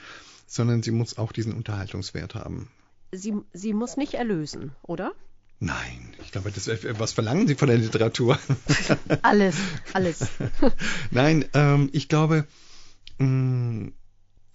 sondern 0.47 0.81
sie 0.81 0.91
muss 0.91 1.17
auch 1.17 1.31
diesen 1.31 1.53
Unterhaltungswert 1.53 2.35
haben. 2.35 2.69
Sie, 3.11 3.33
sie 3.53 3.73
muss 3.73 3.97
nicht 3.97 4.13
erlösen, 4.13 4.71
oder? 4.81 5.13
Nein, 5.59 6.13
ich 6.21 6.31
glaube, 6.31 6.51
das, 6.51 6.69
was 6.99 7.13
verlangen 7.13 7.47
Sie 7.47 7.55
von 7.55 7.67
der 7.67 7.77
Literatur? 7.77 8.37
alles, 9.21 9.55
alles. 9.93 10.27
Nein, 11.11 11.45
ähm, 11.53 11.89
ich 11.93 12.07
glaube, 12.09 12.45
mh, 13.17 13.25
mm, 13.27 13.93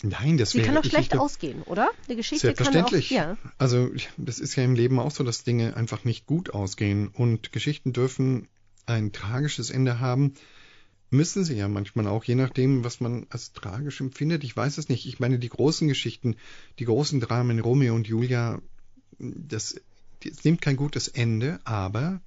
Nein, 0.03 0.39
das 0.39 0.53
Sie 0.53 0.59
wäre 0.59 0.69
kann 0.69 0.77
doch 0.77 0.83
schlecht 0.83 1.11
Geschichte- 1.11 1.21
ausgehen, 1.21 1.63
oder? 1.63 1.91
Eine 2.07 2.17
Geschichte 2.17 2.47
Selbstverständlich. 2.47 3.11
kann 3.11 3.19
auch, 3.19 3.37
ja. 3.37 3.51
Also 3.59 3.91
das 4.17 4.39
ist 4.39 4.57
ja 4.57 4.65
im 4.65 4.75
Leben 4.75 4.99
auch 4.99 5.11
so, 5.11 5.25
dass 5.25 5.45
Dinge 5.45 5.77
einfach 5.77 6.05
nicht 6.05 6.25
gut 6.25 6.55
ausgehen 6.55 7.09
und 7.09 7.53
Geschichten 7.53 7.93
dürfen 7.93 8.49
ein 8.87 9.13
tragisches 9.13 9.69
Ende 9.69 10.01
haben. 10.01 10.35
Müssen 11.11 11.45
sie 11.45 11.57
ja 11.57 11.69
manchmal 11.69 12.07
auch, 12.07 12.23
je 12.23 12.37
nachdem, 12.37 12.85
was 12.85 13.01
man 13.01 13.27
als 13.31 13.53
tragisch 13.53 14.01
empfindet. 14.01 14.45
Ich 14.45 14.57
weiß 14.57 14.79
es 14.79 14.89
nicht. 14.89 15.07
Ich 15.07 15.19
meine, 15.19 15.41
die 15.41 15.49
großen 15.49 15.89
Geschichten, 15.89 16.37
die 16.79 16.85
großen 16.85 17.19
Dramen, 17.19 17.59
Romeo 17.59 17.95
und 17.95 18.07
Julia, 18.07 18.63
das, 19.19 19.81
das 20.23 20.45
nimmt 20.45 20.61
kein 20.61 20.77
gutes 20.77 21.09
Ende, 21.09 21.61
aber 21.65 22.21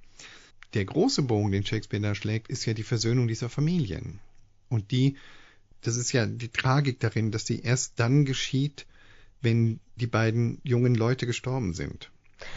der 0.74 0.84
große 0.84 1.22
Bogen, 1.22 1.52
den 1.52 1.64
Shakespeare 1.64 2.02
da 2.02 2.14
schlägt, 2.14 2.48
ist 2.48 2.66
ja 2.66 2.74
die 2.74 2.82
Versöhnung 2.82 3.26
dieser 3.26 3.48
Familien. 3.48 4.20
Und 4.68 4.90
die, 4.90 5.16
das 5.80 5.96
ist 5.96 6.12
ja 6.12 6.26
die 6.26 6.48
Tragik 6.48 7.00
darin, 7.00 7.30
dass 7.30 7.46
sie 7.46 7.60
erst 7.60 7.98
dann 8.00 8.24
geschieht, 8.24 8.86
wenn 9.40 9.80
die 9.96 10.06
beiden 10.06 10.60
jungen 10.62 10.94
Leute 10.94 11.26
gestorben 11.26 11.72
sind. 11.72 12.10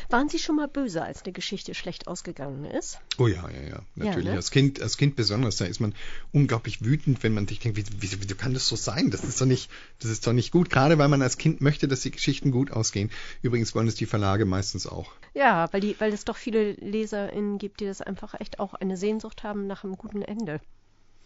Waren 0.09 0.29
Sie 0.29 0.39
schon 0.39 0.55
mal 0.55 0.67
böse, 0.67 1.03
als 1.03 1.23
eine 1.23 1.33
Geschichte 1.33 1.73
schlecht 1.73 2.07
ausgegangen 2.07 2.65
ist? 2.65 2.99
Oh 3.17 3.27
ja, 3.27 3.49
ja, 3.49 3.61
ja, 3.61 3.81
natürlich. 3.95 4.25
Ja, 4.25 4.31
ne? 4.31 4.37
Als 4.37 4.51
Kind, 4.51 4.81
als 4.81 4.97
Kind 4.97 5.15
besonders, 5.15 5.57
da 5.57 5.65
ist 5.65 5.79
man 5.79 5.93
unglaublich 6.31 6.83
wütend, 6.83 7.23
wenn 7.23 7.33
man 7.33 7.47
sich 7.47 7.59
denkt, 7.59 7.77
wie, 7.77 7.85
wie, 8.01 8.29
wie 8.29 8.33
kann 8.33 8.53
das 8.53 8.67
so 8.67 8.75
sein? 8.75 9.11
Das 9.11 9.23
ist 9.23 9.39
doch 9.39 9.45
nicht, 9.45 9.69
das 9.99 10.11
ist 10.11 10.25
doch 10.25 10.33
nicht 10.33 10.51
gut. 10.51 10.69
Gerade 10.69 10.97
weil 10.97 11.07
man 11.07 11.21
als 11.21 11.37
Kind 11.37 11.61
möchte, 11.61 11.87
dass 11.87 12.01
die 12.01 12.11
Geschichten 12.11 12.51
gut 12.51 12.71
ausgehen. 12.71 13.11
Übrigens 13.41 13.75
wollen 13.75 13.87
es 13.87 13.95
die 13.95 14.05
Verlage 14.05 14.45
meistens 14.45 14.87
auch. 14.87 15.11
Ja, 15.33 15.71
weil, 15.71 15.81
die, 15.81 15.99
weil 15.99 16.13
es 16.13 16.25
doch 16.25 16.37
viele 16.37 16.73
LeserInnen 16.73 17.57
gibt, 17.57 17.79
die 17.79 17.85
das 17.85 18.01
einfach 18.01 18.33
echt 18.39 18.59
auch 18.59 18.73
eine 18.73 18.97
Sehnsucht 18.97 19.43
haben 19.43 19.67
nach 19.67 19.83
einem 19.83 19.97
guten 19.97 20.21
Ende. 20.21 20.59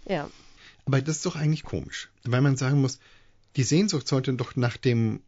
Ja. 0.06 0.30
Aber 0.86 1.02
das 1.02 1.18
ist 1.18 1.26
doch 1.26 1.36
eigentlich 1.36 1.64
komisch, 1.64 2.10
weil 2.24 2.42
man 2.42 2.58
sagen 2.58 2.82
muss, 2.82 3.00
die 3.56 3.64
Sehnsucht 3.64 4.08
sollte 4.08 4.34
doch 4.34 4.56
nach 4.56 4.78
dem, 4.78 5.22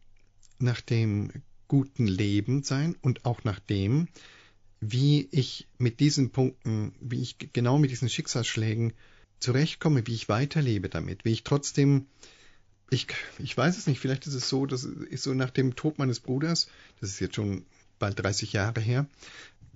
nach 0.58 0.80
dem 0.80 1.30
guten 1.74 2.06
Leben 2.06 2.62
sein 2.62 2.94
und 3.02 3.24
auch 3.24 3.42
nach 3.42 3.58
dem, 3.58 4.06
wie 4.80 5.26
ich 5.32 5.66
mit 5.76 5.98
diesen 5.98 6.30
Punkten, 6.30 6.94
wie 7.00 7.20
ich 7.20 7.36
genau 7.52 7.78
mit 7.78 7.90
diesen 7.90 8.08
Schicksalsschlägen 8.08 8.92
zurechtkomme, 9.40 10.06
wie 10.06 10.14
ich 10.14 10.28
weiterlebe 10.28 10.88
damit, 10.88 11.24
wie 11.24 11.32
ich 11.32 11.42
trotzdem, 11.42 12.06
ich, 12.90 13.08
ich 13.40 13.56
weiß 13.56 13.76
es 13.76 13.88
nicht, 13.88 13.98
vielleicht 13.98 14.28
ist 14.28 14.34
es 14.34 14.48
so, 14.48 14.66
das 14.66 14.84
ist 14.84 15.24
so 15.24 15.34
nach 15.34 15.50
dem 15.50 15.74
Tod 15.74 15.98
meines 15.98 16.20
Bruders, 16.20 16.68
das 17.00 17.10
ist 17.10 17.18
jetzt 17.18 17.34
schon 17.34 17.66
bald 17.98 18.20
30 18.22 18.52
Jahre 18.52 18.80
her, 18.80 19.06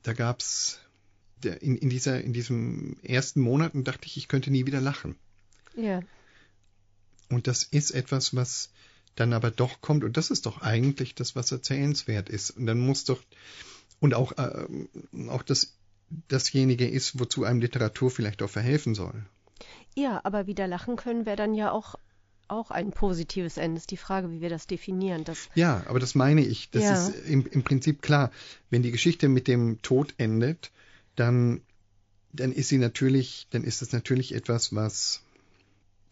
da 0.04 0.12
gab's 0.12 0.78
der- 1.42 1.62
in, 1.62 1.74
in, 1.76 1.90
dieser, 1.90 2.22
in 2.22 2.32
diesem 2.32 2.96
ersten 3.02 3.40
Monaten 3.40 3.82
dachte 3.82 4.06
ich, 4.06 4.16
ich 4.18 4.28
könnte 4.28 4.52
nie 4.52 4.66
wieder 4.66 4.80
lachen. 4.80 5.16
Ja. 5.76 6.00
Und 7.28 7.48
das 7.48 7.64
ist 7.64 7.90
etwas, 7.90 8.36
was 8.36 8.70
dann 9.20 9.32
aber 9.32 9.50
doch 9.50 9.80
kommt. 9.80 10.04
Und 10.04 10.16
das 10.16 10.30
ist 10.30 10.46
doch 10.46 10.62
eigentlich 10.62 11.14
das, 11.14 11.34
was 11.36 11.50
erzählenswert 11.52 12.28
ist. 12.28 12.50
Und 12.50 12.66
dann 12.66 12.78
muss 12.78 13.04
doch, 13.04 13.20
und 14.00 14.14
auch, 14.14 14.32
äh, 14.38 14.66
auch 15.28 15.42
das, 15.42 15.74
dasjenige 16.28 16.86
ist, 16.88 17.18
wozu 17.18 17.44
einem 17.44 17.60
Literatur 17.60 18.10
vielleicht 18.10 18.42
auch 18.42 18.50
verhelfen 18.50 18.94
soll. 18.94 19.26
Ja, 19.94 20.20
aber 20.24 20.46
wieder 20.46 20.66
lachen 20.66 20.96
können 20.96 21.26
wäre 21.26 21.36
dann 21.36 21.54
ja 21.54 21.70
auch, 21.72 21.96
auch 22.46 22.70
ein 22.70 22.90
positives 22.90 23.56
Ende. 23.56 23.78
Ist 23.78 23.90
die 23.90 23.96
Frage, 23.96 24.30
wie 24.30 24.40
wir 24.40 24.48
das 24.48 24.66
definieren. 24.66 25.24
Das, 25.24 25.48
Ja, 25.54 25.82
aber 25.86 25.98
das 25.98 26.14
meine 26.14 26.44
ich. 26.44 26.70
Das 26.70 26.84
Ja. 26.84 27.08
ist 27.08 27.26
im, 27.26 27.46
im 27.46 27.62
Prinzip 27.62 28.00
klar. 28.00 28.30
Wenn 28.70 28.82
die 28.82 28.92
Geschichte 28.92 29.28
mit 29.28 29.48
dem 29.48 29.82
Tod 29.82 30.14
endet, 30.16 30.70
dann, 31.16 31.60
dann 32.32 32.52
ist 32.52 32.68
sie 32.68 32.78
natürlich, 32.78 33.48
dann 33.50 33.64
ist 33.64 33.82
es 33.82 33.92
natürlich 33.92 34.34
etwas, 34.34 34.74
was, 34.74 35.22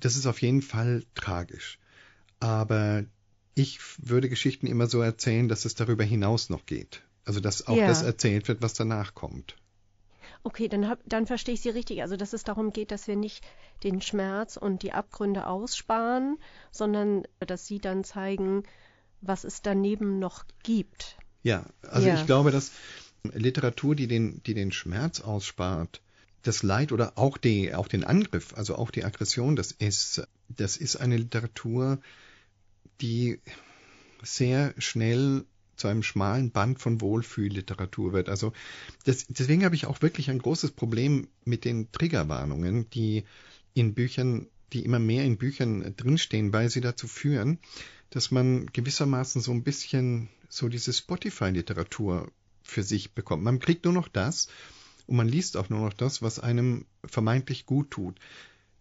das 0.00 0.16
ist 0.16 0.26
auf 0.26 0.42
jeden 0.42 0.62
Fall 0.62 1.04
tragisch. 1.14 1.78
Aber 2.40 3.04
ich 3.54 3.80
würde 3.98 4.28
Geschichten 4.28 4.66
immer 4.66 4.86
so 4.86 5.00
erzählen, 5.00 5.48
dass 5.48 5.64
es 5.64 5.74
darüber 5.74 6.04
hinaus 6.04 6.50
noch 6.50 6.66
geht. 6.66 7.02
Also, 7.24 7.40
dass 7.40 7.66
auch 7.66 7.76
Ja. 7.76 7.86
das 7.86 8.02
erzählt 8.02 8.48
wird, 8.48 8.62
was 8.62 8.74
danach 8.74 9.14
kommt. 9.14 9.56
okay, 10.42 10.68
dann, 10.68 10.88
hab, 10.88 11.00
dann 11.06 11.26
verstehe 11.26 11.54
ich 11.54 11.60
Sie 11.62 11.70
richtig. 11.70 12.02
Also, 12.02 12.16
dass 12.16 12.32
es 12.32 12.44
darum 12.44 12.72
geht, 12.72 12.90
dass 12.92 13.08
wir 13.08 13.16
nicht 13.16 13.44
den 13.82 14.00
Schmerz 14.00 14.56
und 14.56 14.82
die 14.82 14.92
Abgründe 14.92 15.46
aussparen, 15.46 16.38
sondern 16.70 17.24
dass 17.40 17.66
Sie 17.66 17.80
dann 17.80 18.04
zeigen, 18.04 18.62
was 19.22 19.42
es 19.44 19.62
daneben 19.62 20.18
noch 20.20 20.44
gibt. 20.62 21.16
Ja, 21.42 21.64
also 21.82 22.06
Ja. 22.08 22.14
ich 22.14 22.26
glaube, 22.26 22.50
dass 22.52 22.70
Literatur, 23.32 23.96
die 23.96 24.06
den, 24.06 24.40
die 24.44 24.54
den 24.54 24.70
Schmerz 24.70 25.20
ausspart, 25.20 26.00
das 26.46 26.62
Leid 26.62 26.92
oder 26.92 27.16
auch 27.16 27.36
die, 27.36 27.74
auch 27.74 27.88
den 27.88 28.04
Angriff, 28.04 28.54
also 28.54 28.76
auch 28.76 28.90
die 28.90 29.04
Aggression, 29.04 29.56
das 29.56 29.72
ist, 29.72 30.26
das 30.48 30.76
ist 30.76 30.96
eine 30.96 31.16
Literatur, 31.16 32.00
die 33.00 33.40
sehr 34.22 34.74
schnell 34.78 35.44
zu 35.76 35.88
einem 35.88 36.02
schmalen 36.02 36.50
Band 36.50 36.80
von 36.80 37.00
Wohlfühlliteratur 37.00 38.12
wird. 38.12 38.28
Also 38.28 38.52
das, 39.04 39.26
deswegen 39.28 39.64
habe 39.64 39.74
ich 39.74 39.86
auch 39.86 40.00
wirklich 40.02 40.30
ein 40.30 40.38
großes 40.38 40.72
Problem 40.72 41.28
mit 41.44 41.64
den 41.64 41.92
Triggerwarnungen, 41.92 42.88
die 42.90 43.24
in 43.74 43.94
Büchern, 43.94 44.46
die 44.72 44.84
immer 44.84 44.98
mehr 44.98 45.24
in 45.24 45.36
Büchern 45.36 45.94
drinstehen, 45.96 46.52
weil 46.52 46.70
sie 46.70 46.80
dazu 46.80 47.06
führen, 47.06 47.58
dass 48.10 48.30
man 48.30 48.66
gewissermaßen 48.72 49.42
so 49.42 49.52
ein 49.52 49.64
bisschen 49.64 50.28
so 50.48 50.68
diese 50.68 50.92
Spotify-Literatur 50.92 52.30
für 52.62 52.82
sich 52.82 53.12
bekommt. 53.12 53.42
Man 53.44 53.58
kriegt 53.58 53.84
nur 53.84 53.94
noch 53.94 54.08
das 54.08 54.48
und 55.06 55.16
man 55.16 55.28
liest 55.28 55.56
auch 55.56 55.68
nur 55.68 55.80
noch 55.80 55.92
das, 55.92 56.22
was 56.22 56.38
einem 56.38 56.84
vermeintlich 57.04 57.66
gut 57.66 57.90
tut. 57.90 58.18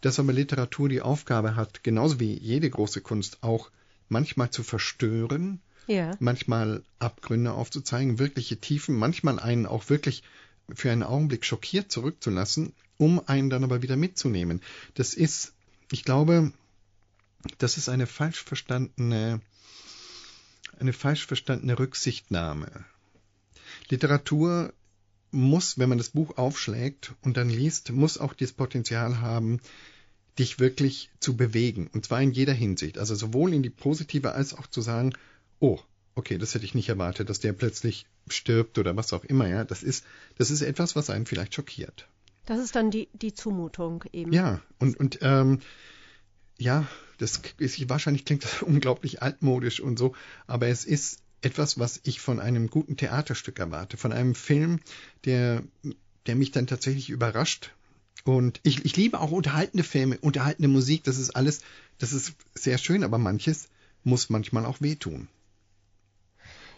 Dass 0.02 0.20
aber 0.20 0.34
Literatur 0.34 0.90
die 0.90 1.02
Aufgabe 1.02 1.56
hat, 1.56 1.84
genauso 1.84 2.20
wie 2.20 2.34
jede 2.34 2.70
große 2.70 3.02
Kunst 3.02 3.44
auch 3.44 3.72
manchmal 4.10 4.50
zu 4.52 4.64
verstören, 4.64 5.62
Ja. 5.88 6.16
manchmal 6.20 6.84
Abgründe 7.00 7.54
aufzuzeigen, 7.54 8.20
wirkliche 8.20 8.58
Tiefen, 8.58 8.96
manchmal 8.96 9.40
einen 9.40 9.66
auch 9.66 9.90
wirklich 9.90 10.24
für 10.74 10.92
einen 10.92 11.04
Augenblick 11.04 11.46
schockiert 11.46 11.92
zurückzulassen, 11.92 12.74
um 12.98 13.22
einen 13.28 13.50
dann 13.50 13.64
aber 13.64 13.82
wieder 13.82 13.96
mitzunehmen. 13.96 14.62
Das 14.96 15.14
ist, 15.14 15.54
ich 15.92 16.04
glaube, 16.04 16.52
das 17.60 17.78
ist 17.78 17.90
eine 17.90 18.08
falsch 18.08 18.44
verstandene, 18.44 19.42
eine 20.80 20.94
falsch 20.94 21.26
verstandene 21.26 21.78
Rücksichtnahme. 21.78 22.86
Literatur 23.90 24.74
muss, 25.36 25.78
wenn 25.78 25.90
man 25.90 25.98
das 25.98 26.10
Buch 26.10 26.38
aufschlägt 26.38 27.14
und 27.22 27.38
dann 27.38 27.50
liest, 27.50 27.92
muss 27.92 28.18
auch 28.18 28.34
das 28.34 28.52
Potenzial 28.52 29.20
haben, 29.20 29.60
dich 30.40 30.60
wirklich 30.60 31.10
zu 31.20 31.38
bewegen. 31.38 31.88
Und 31.94 32.06
zwar 32.06 32.22
in 32.22 32.32
jeder 32.32 32.54
Hinsicht. 32.54 32.98
Also 32.98 33.16
sowohl 33.16 33.54
in 33.54 33.64
die 33.64 33.70
positive 33.70 34.34
als 34.34 34.54
auch 34.54 34.68
zu 34.68 34.82
sagen, 34.82 35.14
oh, 35.60 35.80
okay, 36.16 36.38
das 36.38 36.54
hätte 36.54 36.66
ich 36.66 36.76
nicht 36.76 36.90
erwartet, 36.90 37.30
dass 37.30 37.40
der 37.40 37.54
plötzlich 37.54 38.06
stirbt 38.28 38.78
oder 38.78 38.96
was 38.96 39.14
auch 39.14 39.24
immer, 39.24 39.48
ja. 39.48 39.64
Das 39.64 39.84
ist, 39.84 40.06
das 40.38 40.50
ist 40.50 40.62
etwas, 40.62 40.96
was 40.96 41.10
einen 41.10 41.26
vielleicht 41.26 41.54
schockiert. 41.54 42.08
Das 42.46 42.60
ist 42.60 42.76
dann 42.76 42.92
die, 42.92 43.10
die 43.14 43.34
Zumutung 43.34 44.04
eben. 44.14 44.32
Ja, 44.32 44.62
und, 44.80 45.00
und 45.00 45.20
ähm, 45.22 45.60
ja, 46.58 46.88
das 47.18 47.42
ist, 47.58 47.90
wahrscheinlich 47.90 48.26
klingt 48.26 48.44
das 48.44 48.62
unglaublich 48.62 49.22
altmodisch 49.22 49.80
und 49.80 49.98
so, 49.98 50.16
aber 50.48 50.68
es 50.68 50.86
ist 50.86 51.22
etwas, 51.42 51.80
was 51.80 52.00
ich 52.04 52.20
von 52.20 52.40
einem 52.40 52.70
guten 52.70 52.98
Theaterstück 52.98 53.60
erwarte, 53.60 53.98
von 53.98 54.12
einem 54.12 54.36
Film, 54.36 54.80
der, 55.26 55.64
der 56.26 56.36
mich 56.36 56.52
dann 56.52 56.68
tatsächlich 56.68 57.10
überrascht. 57.10 57.72
Und 58.24 58.60
ich, 58.64 58.86
ich 58.86 58.96
liebe 58.96 59.20
auch 59.20 59.32
unterhaltende 59.32 59.84
Filme, 59.84 60.18
unterhaltende 60.18 60.68
Musik, 60.68 61.04
das 61.04 61.18
ist 61.18 61.32
alles, 61.32 61.62
das 62.00 62.14
ist 62.14 62.34
sehr 62.56 62.78
schön, 62.78 63.04
aber 63.04 63.18
manches 63.18 63.70
muss 64.04 64.30
manchmal 64.30 64.66
auch 64.66 64.82
wehtun. 64.82 65.28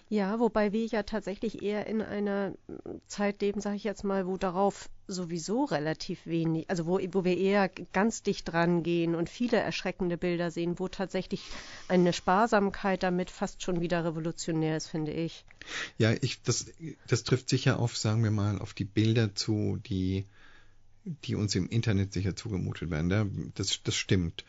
Ja, 0.10 0.40
wobei 0.40 0.72
wir 0.72 0.86
ja 0.86 1.04
tatsächlich 1.04 1.62
eher 1.62 1.86
in 1.88 2.02
einer 2.02 2.54
Zeit 3.08 3.42
leben, 3.42 3.60
sage 3.60 3.76
ich 3.76 3.84
jetzt 3.84 4.06
mal, 4.06 4.26
wo 4.26 4.38
darauf 4.38 4.90
sowieso 5.06 5.66
relativ 5.66 6.26
wenig, 6.26 6.70
also 6.70 6.86
wo, 6.86 7.00
wo 7.12 7.26
wir 7.26 7.38
eher 7.38 7.68
ganz 7.92 8.24
dicht 8.24 8.48
dran 8.52 8.84
gehen 8.84 9.16
und 9.16 9.30
viele 9.30 9.58
erschreckende 9.58 10.18
Bilder 10.18 10.50
sehen, 10.50 10.80
wo 10.80 10.88
tatsächlich 10.88 11.42
eine 11.90 12.14
Sparsamkeit 12.14 13.04
damit 13.04 13.30
fast 13.30 13.64
schon 13.64 13.82
wieder 13.82 14.06
revolutionär 14.06 14.78
ist, 14.78 14.88
finde 14.88 15.12
ich. 15.12 15.44
Ja, 15.98 16.14
ich, 16.22 16.42
das, 16.42 16.68
das 17.08 17.24
trifft 17.26 17.50
sicher 17.50 17.78
auf, 17.80 17.98
sagen 17.98 18.24
wir 18.24 18.32
mal, 18.32 18.60
auf 18.60 18.74
die 18.74 18.86
Bilder 18.86 19.36
zu, 19.36 19.78
die, 19.86 20.26
die 21.04 21.36
uns 21.36 21.54
im 21.56 21.68
Internet 21.68 22.14
sicher 22.14 22.34
zugemutet 22.36 22.90
werden. 22.90 23.10
Da- 23.10 23.28
Das, 23.56 23.84
das 23.84 23.96
stimmt. 23.96 24.46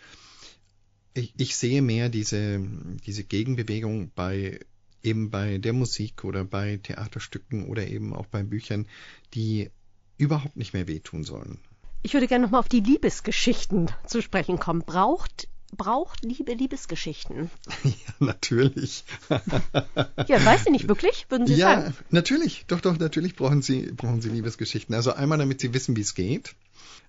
Ich, 1.15 1.35
ich 1.37 1.57
sehe 1.57 1.83
mehr 1.83 2.09
diese, 2.11 2.61
diese 3.07 3.25
Gegenbewegung 3.25 4.13
bei 4.15 4.61
eben 5.03 5.31
bei 5.31 5.59
der 5.59 5.73
Musik 5.73 6.25
oder 6.25 6.45
bei 6.45 6.79
Theaterstücken 6.83 7.69
oder 7.69 7.87
eben 7.87 8.15
auch 8.15 8.27
bei 8.27 8.43
Büchern, 8.43 8.87
die 9.35 9.71
überhaupt 10.17 10.57
nicht 10.57 10.75
mehr 10.75 10.89
wehtun 10.89 11.25
sollen. 11.25 11.59
Ich 12.03 12.15
würde 12.15 12.27
gerne 12.27 12.45
nochmal 12.45 12.61
auf 12.61 12.69
die 12.69 12.81
Liebesgeschichten 12.81 13.91
zu 14.07 14.23
sprechen 14.23 14.59
kommen. 14.59 14.83
Braucht, 14.83 15.49
braucht 15.77 16.25
Liebe 16.25 16.55
Liebesgeschichten? 16.55 17.51
ja, 17.85 17.91
natürlich. 18.19 19.05
Ja, 19.29 20.45
weiß 20.45 20.67
ich 20.67 20.73
nicht 20.73 20.89
wirklich, 20.89 21.27
würden 21.29 21.47
Sie 21.47 21.55
ja, 21.55 21.83
sagen? 21.83 21.95
natürlich. 22.11 22.65
Doch, 22.69 22.81
doch, 22.81 22.99
natürlich 22.99 23.37
brauchen 23.37 23.63
Sie, 23.63 23.93
brauchen 23.93 24.21
Sie 24.21 24.31
Liebesgeschichten. 24.31 24.95
Also 24.95 25.13
einmal, 25.13 25.39
damit 25.39 25.61
Sie 25.61 25.75
wissen, 25.75 25.97
wie 25.97 26.03
es 26.03 26.15
geht. 26.15 26.55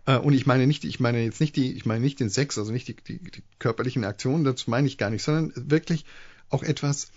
Äh, 0.05 0.17
und 0.17 0.33
ich 0.33 0.45
meine 0.45 0.65
nicht, 0.65 0.85
ich 0.85 0.99
meine 0.99 1.23
jetzt 1.23 1.39
nicht 1.39 1.55
die, 1.55 1.73
ich 1.73 1.85
meine 1.85 2.01
nicht 2.01 2.19
den 2.19 2.29
Sex, 2.29 2.57
also 2.57 2.71
nicht 2.71 2.87
die, 2.87 2.95
die, 2.95 3.19
die 3.19 3.43
körperlichen 3.59 4.03
Aktionen, 4.03 4.43
das 4.43 4.67
meine 4.67 4.87
ich 4.87 4.97
gar 4.97 5.09
nicht, 5.09 5.23
sondern 5.23 5.53
wirklich 5.55 6.05
auch 6.49 6.63
etwas, 6.63 7.11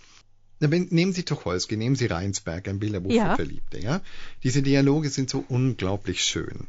nehmen 0.69 1.13
Sie 1.13 1.25
Tucholsky, 1.25 1.77
nehmen 1.77 1.97
Sie 1.97 2.07
Rheinsberg, 2.07 2.69
ein 2.69 2.79
Bilderbuch 2.79 3.11
ja. 3.11 3.31
für 3.31 3.45
Verliebte, 3.45 3.79
ja. 3.79 4.01
Diese 4.43 4.63
Dialoge 4.63 5.11
sind 5.11 5.31
so 5.31 5.45
unglaublich 5.49 6.23
schön. 6.23 6.67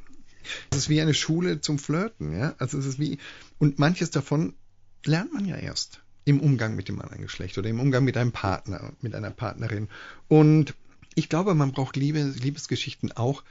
Es 0.71 0.77
ist 0.77 0.89
wie 0.89 1.01
eine 1.01 1.13
Schule 1.13 1.61
zum 1.61 1.79
Flirten, 1.79 2.37
ja. 2.37 2.55
Also 2.57 2.77
es 2.77 2.85
ist 2.85 2.99
wie, 2.99 3.17
und 3.59 3.79
manches 3.79 4.11
davon 4.11 4.53
lernt 5.05 5.33
man 5.33 5.45
ja 5.45 5.57
erst 5.57 6.01
im 6.25 6.39
Umgang 6.39 6.75
mit 6.75 6.87
dem 6.87 7.01
anderen 7.01 7.21
Geschlecht 7.21 7.57
oder 7.57 7.69
im 7.69 7.79
Umgang 7.79 8.03
mit 8.03 8.17
einem 8.17 8.31
Partner, 8.31 8.93
mit 9.01 9.15
einer 9.15 9.31
Partnerin. 9.31 9.89
Und 10.27 10.73
ich 11.15 11.29
glaube, 11.29 11.53
man 11.53 11.71
braucht 11.71 11.95
Liebe, 11.95 12.21
Liebesgeschichten 12.23 13.11
auch 13.11 13.43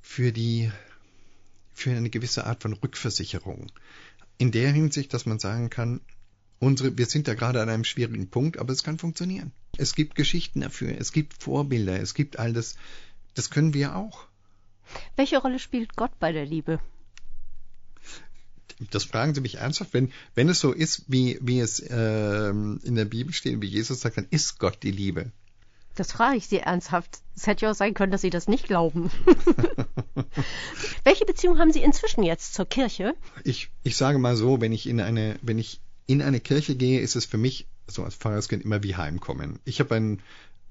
für 0.00 0.32
die, 0.32 0.70
für 1.74 1.90
eine 1.90 2.10
gewisse 2.10 2.46
Art 2.46 2.62
von 2.62 2.72
Rückversicherung. 2.72 3.70
In 4.38 4.50
der 4.50 4.72
Hinsicht, 4.72 5.12
dass 5.12 5.26
man 5.26 5.38
sagen 5.38 5.68
kann, 5.68 6.00
unsere, 6.58 6.96
wir 6.96 7.06
sind 7.06 7.28
da 7.28 7.34
gerade 7.34 7.60
an 7.60 7.68
einem 7.68 7.84
schwierigen 7.84 8.28
Punkt, 8.28 8.58
aber 8.58 8.72
es 8.72 8.82
kann 8.82 8.98
funktionieren. 8.98 9.52
Es 9.76 9.94
gibt 9.94 10.14
Geschichten 10.14 10.60
dafür, 10.60 10.96
es 10.98 11.12
gibt 11.12 11.42
Vorbilder, 11.42 12.00
es 12.00 12.14
gibt 12.14 12.38
all 12.38 12.52
das, 12.52 12.76
das 13.34 13.50
können 13.50 13.74
wir 13.74 13.96
auch. 13.96 14.26
Welche 15.16 15.38
Rolle 15.38 15.58
spielt 15.58 15.96
Gott 15.96 16.18
bei 16.18 16.32
der 16.32 16.46
Liebe? 16.46 16.80
Das 18.90 19.04
fragen 19.04 19.34
Sie 19.34 19.40
mich 19.40 19.56
ernsthaft. 19.56 19.92
Wenn, 19.92 20.12
wenn 20.34 20.48
es 20.48 20.60
so 20.60 20.72
ist, 20.72 21.04
wie, 21.08 21.38
wie 21.40 21.58
es 21.58 21.80
äh, 21.80 22.50
in 22.50 22.94
der 22.94 23.04
Bibel 23.06 23.34
steht, 23.34 23.60
wie 23.60 23.66
Jesus 23.66 24.00
sagt, 24.00 24.18
dann 24.18 24.28
ist 24.30 24.58
Gott 24.58 24.82
die 24.82 24.92
Liebe. 24.92 25.32
Das 25.96 26.12
frage 26.12 26.36
ich 26.36 26.46
Sie 26.46 26.58
ernsthaft. 26.58 27.18
Es 27.34 27.48
hätte 27.48 27.64
ja 27.64 27.72
auch 27.72 27.74
sein 27.74 27.92
können, 27.92 28.12
dass 28.12 28.20
Sie 28.20 28.30
das 28.30 28.46
nicht 28.46 28.68
glauben. 28.68 29.10
Welche 31.04 31.24
Beziehung 31.24 31.58
haben 31.58 31.72
Sie 31.72 31.82
inzwischen 31.82 32.22
jetzt 32.22 32.54
zur 32.54 32.66
Kirche? 32.66 33.16
Ich, 33.42 33.70
ich 33.82 33.96
sage 33.96 34.18
mal 34.18 34.36
so, 34.36 34.60
wenn 34.60 34.72
ich 34.72 34.88
in 34.88 35.00
eine, 35.00 35.36
wenn 35.42 35.58
ich 35.58 35.80
in 36.08 36.22
eine 36.22 36.40
Kirche 36.40 36.74
gehe, 36.74 37.00
ist 37.00 37.16
es 37.16 37.26
für 37.26 37.36
mich 37.36 37.68
so 37.86 38.02
als 38.02 38.16
Pfarrerskind 38.16 38.64
immer 38.64 38.82
wie 38.82 38.96
Heimkommen. 38.96 39.60
Ich 39.64 39.78
habe 39.78 39.94
ein, 39.94 40.22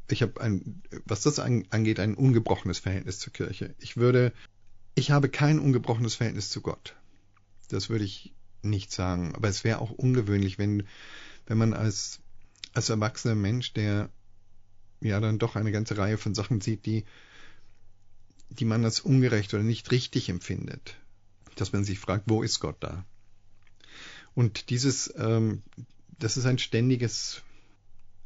ich 0.10 0.24
habe 0.24 0.42
ein, 0.42 0.82
was 1.06 1.22
das 1.22 1.40
angeht, 1.40 2.00
ein 2.00 2.16
ungebrochenes 2.16 2.80
Verhältnis 2.80 3.20
zur 3.20 3.32
Kirche. 3.32 3.76
Ich 3.80 3.98
würde, 3.98 4.34
ich 4.96 5.12
habe 5.12 5.30
kein 5.30 5.60
ungebrochenes 5.60 6.16
Verhältnis 6.16 6.50
zu 6.50 6.62
Gott. 6.62 6.96
Das 7.70 7.90
würde 7.90 8.04
ich 8.04 8.34
nicht 8.64 8.92
sagen. 8.92 9.36
Aber 9.36 9.48
es 9.48 9.64
wäre 9.64 9.80
auch 9.80 9.92
ungewöhnlich, 9.92 10.58
wenn, 10.58 10.88
wenn 11.46 11.60
man 11.60 11.74
als, 11.74 12.20
als 12.74 12.90
erwachsener 12.90 13.36
Mensch, 13.36 13.74
der 13.74 14.10
ja 15.02 15.20
dann 15.20 15.38
doch 15.38 15.56
eine 15.56 15.72
ganze 15.72 16.00
Reihe 16.00 16.18
von 16.18 16.34
Sachen 16.34 16.62
sieht, 16.62 16.88
die, 16.88 17.06
die 18.50 18.66
man 18.66 18.84
als 18.84 19.02
ungerecht 19.02 19.54
oder 19.54 19.64
nicht 19.64 19.92
richtig 19.92 20.30
empfindet, 20.30 20.96
dass 21.56 21.74
man 21.74 21.84
sich 21.84 22.00
fragt, 22.00 22.24
wo 22.26 22.42
ist 22.42 22.60
Gott 22.60 22.78
da? 22.80 23.06
Und 24.38 24.70
dieses, 24.70 25.12
ähm, 25.18 25.64
das 26.20 26.38
ist 26.38 26.46
ein 26.46 26.60
ständiges, 26.60 27.42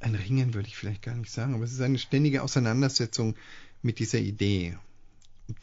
ein 0.02 0.14
Ringen 0.14 0.54
würde 0.54 0.68
ich 0.68 0.76
vielleicht 0.76 1.04
gar 1.04 1.16
nicht 1.16 1.32
sagen, 1.32 1.54
aber 1.56 1.64
es 1.64 1.72
ist 1.72 1.80
eine 1.80 2.00
ständige 2.00 2.44
Auseinandersetzung 2.44 3.38
mit 3.82 3.98
dieser 3.98 4.20
Idee, 4.20 4.78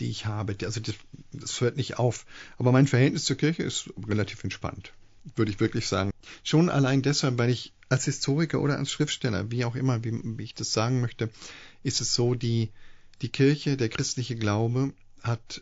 die 0.00 0.08
ich 0.08 0.24
habe. 0.24 0.56
Also 0.62 0.80
das, 0.80 0.94
das 1.32 1.60
hört 1.60 1.76
nicht 1.76 1.98
auf. 1.98 2.24
Aber 2.56 2.72
mein 2.72 2.86
Verhältnis 2.86 3.26
zur 3.26 3.36
Kirche 3.36 3.62
ist 3.62 3.90
relativ 4.08 4.42
entspannt, 4.42 4.94
würde 5.36 5.50
ich 5.50 5.60
wirklich 5.60 5.86
sagen. 5.86 6.12
Schon 6.44 6.70
allein 6.70 7.02
deshalb, 7.02 7.36
weil 7.36 7.50
ich 7.50 7.74
als 7.90 8.06
Historiker 8.06 8.62
oder 8.62 8.78
als 8.78 8.90
Schriftsteller, 8.90 9.50
wie 9.50 9.66
auch 9.66 9.76
immer, 9.76 10.02
wie, 10.02 10.18
wie 10.38 10.44
ich 10.44 10.54
das 10.54 10.72
sagen 10.72 11.02
möchte, 11.02 11.28
ist 11.82 12.00
es 12.00 12.14
so, 12.14 12.34
die, 12.34 12.70
die 13.20 13.28
Kirche, 13.28 13.76
der 13.76 13.90
christliche 13.90 14.36
Glaube 14.36 14.94
hat 15.22 15.60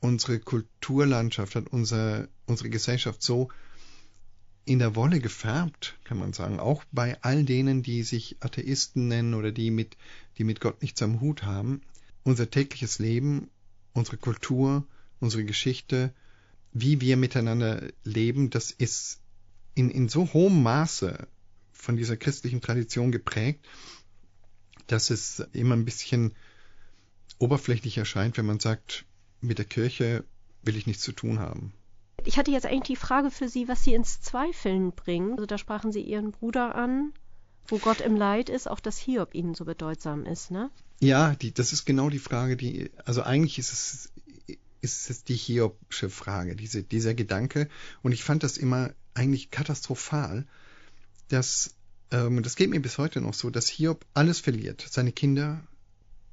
unsere 0.00 0.38
Kulturlandschaft, 0.38 1.54
hat 1.54 1.68
unser, 1.68 2.28
unsere 2.44 2.68
Gesellschaft 2.68 3.22
so 3.22 3.48
in 4.66 4.80
der 4.80 4.96
Wolle 4.96 5.20
gefärbt, 5.20 5.96
kann 6.02 6.18
man 6.18 6.32
sagen, 6.32 6.58
auch 6.58 6.82
bei 6.90 7.16
all 7.22 7.44
denen, 7.44 7.84
die 7.84 8.02
sich 8.02 8.36
Atheisten 8.40 9.06
nennen 9.06 9.34
oder 9.34 9.52
die 9.52 9.70
mit, 9.70 9.96
die 10.36 10.44
mit 10.44 10.60
Gott 10.60 10.82
nichts 10.82 11.00
am 11.02 11.20
Hut 11.20 11.44
haben. 11.44 11.82
Unser 12.24 12.50
tägliches 12.50 12.98
Leben, 12.98 13.48
unsere 13.92 14.16
Kultur, 14.16 14.84
unsere 15.20 15.44
Geschichte, 15.44 16.12
wie 16.72 17.00
wir 17.00 17.16
miteinander 17.16 17.88
leben, 18.02 18.50
das 18.50 18.72
ist 18.72 19.20
in, 19.76 19.88
in 19.88 20.08
so 20.08 20.32
hohem 20.32 20.64
Maße 20.64 21.28
von 21.72 21.96
dieser 21.96 22.16
christlichen 22.16 22.60
Tradition 22.60 23.12
geprägt, 23.12 23.64
dass 24.88 25.10
es 25.10 25.46
immer 25.52 25.76
ein 25.76 25.84
bisschen 25.84 26.34
oberflächlich 27.38 27.98
erscheint, 27.98 28.36
wenn 28.36 28.46
man 28.46 28.58
sagt, 28.58 29.04
mit 29.40 29.58
der 29.58 29.64
Kirche 29.64 30.24
will 30.62 30.76
ich 30.76 30.88
nichts 30.88 31.04
zu 31.04 31.12
tun 31.12 31.38
haben 31.38 31.72
ich 32.26 32.36
hatte 32.38 32.50
jetzt 32.50 32.66
eigentlich 32.66 32.82
die 32.82 32.96
Frage 32.96 33.30
für 33.30 33.48
Sie, 33.48 33.68
was 33.68 33.84
Sie 33.84 33.94
ins 33.94 34.20
Zweifeln 34.20 34.92
bringen. 34.92 35.32
Also 35.32 35.46
da 35.46 35.58
sprachen 35.58 35.92
Sie 35.92 36.00
Ihren 36.00 36.32
Bruder 36.32 36.74
an, 36.74 37.12
wo 37.68 37.78
Gott 37.78 38.00
im 38.00 38.16
Leid 38.16 38.48
ist, 38.48 38.68
auch 38.68 38.80
dass 38.80 38.98
Hiob 38.98 39.34
Ihnen 39.34 39.54
so 39.54 39.64
bedeutsam 39.64 40.26
ist, 40.26 40.50
ne? 40.50 40.70
Ja, 41.00 41.34
die, 41.34 41.52
das 41.52 41.72
ist 41.72 41.84
genau 41.84 42.10
die 42.10 42.18
Frage, 42.18 42.56
die, 42.56 42.90
also 43.04 43.22
eigentlich 43.22 43.58
ist 43.58 43.72
es, 43.72 44.12
ist 44.80 45.10
es 45.10 45.24
die 45.24 45.36
Hiobsche 45.36 46.10
Frage, 46.10 46.56
diese, 46.56 46.82
dieser 46.82 47.14
Gedanke. 47.14 47.68
Und 48.02 48.12
ich 48.12 48.24
fand 48.24 48.42
das 48.42 48.56
immer 48.56 48.90
eigentlich 49.14 49.50
katastrophal, 49.50 50.46
dass, 51.28 51.74
ähm, 52.10 52.42
das 52.42 52.56
geht 52.56 52.70
mir 52.70 52.80
bis 52.80 52.98
heute 52.98 53.20
noch 53.20 53.34
so, 53.34 53.50
dass 53.50 53.68
Hiob 53.68 54.04
alles 54.14 54.40
verliert, 54.40 54.86
seine 54.88 55.12
Kinder, 55.12 55.62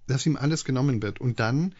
dass 0.08 0.25
ihm 0.25 0.38
alles 0.38 0.65
genommen 0.65 1.01
wird 1.01 1.19
und 1.21 1.39
dann 1.39 1.75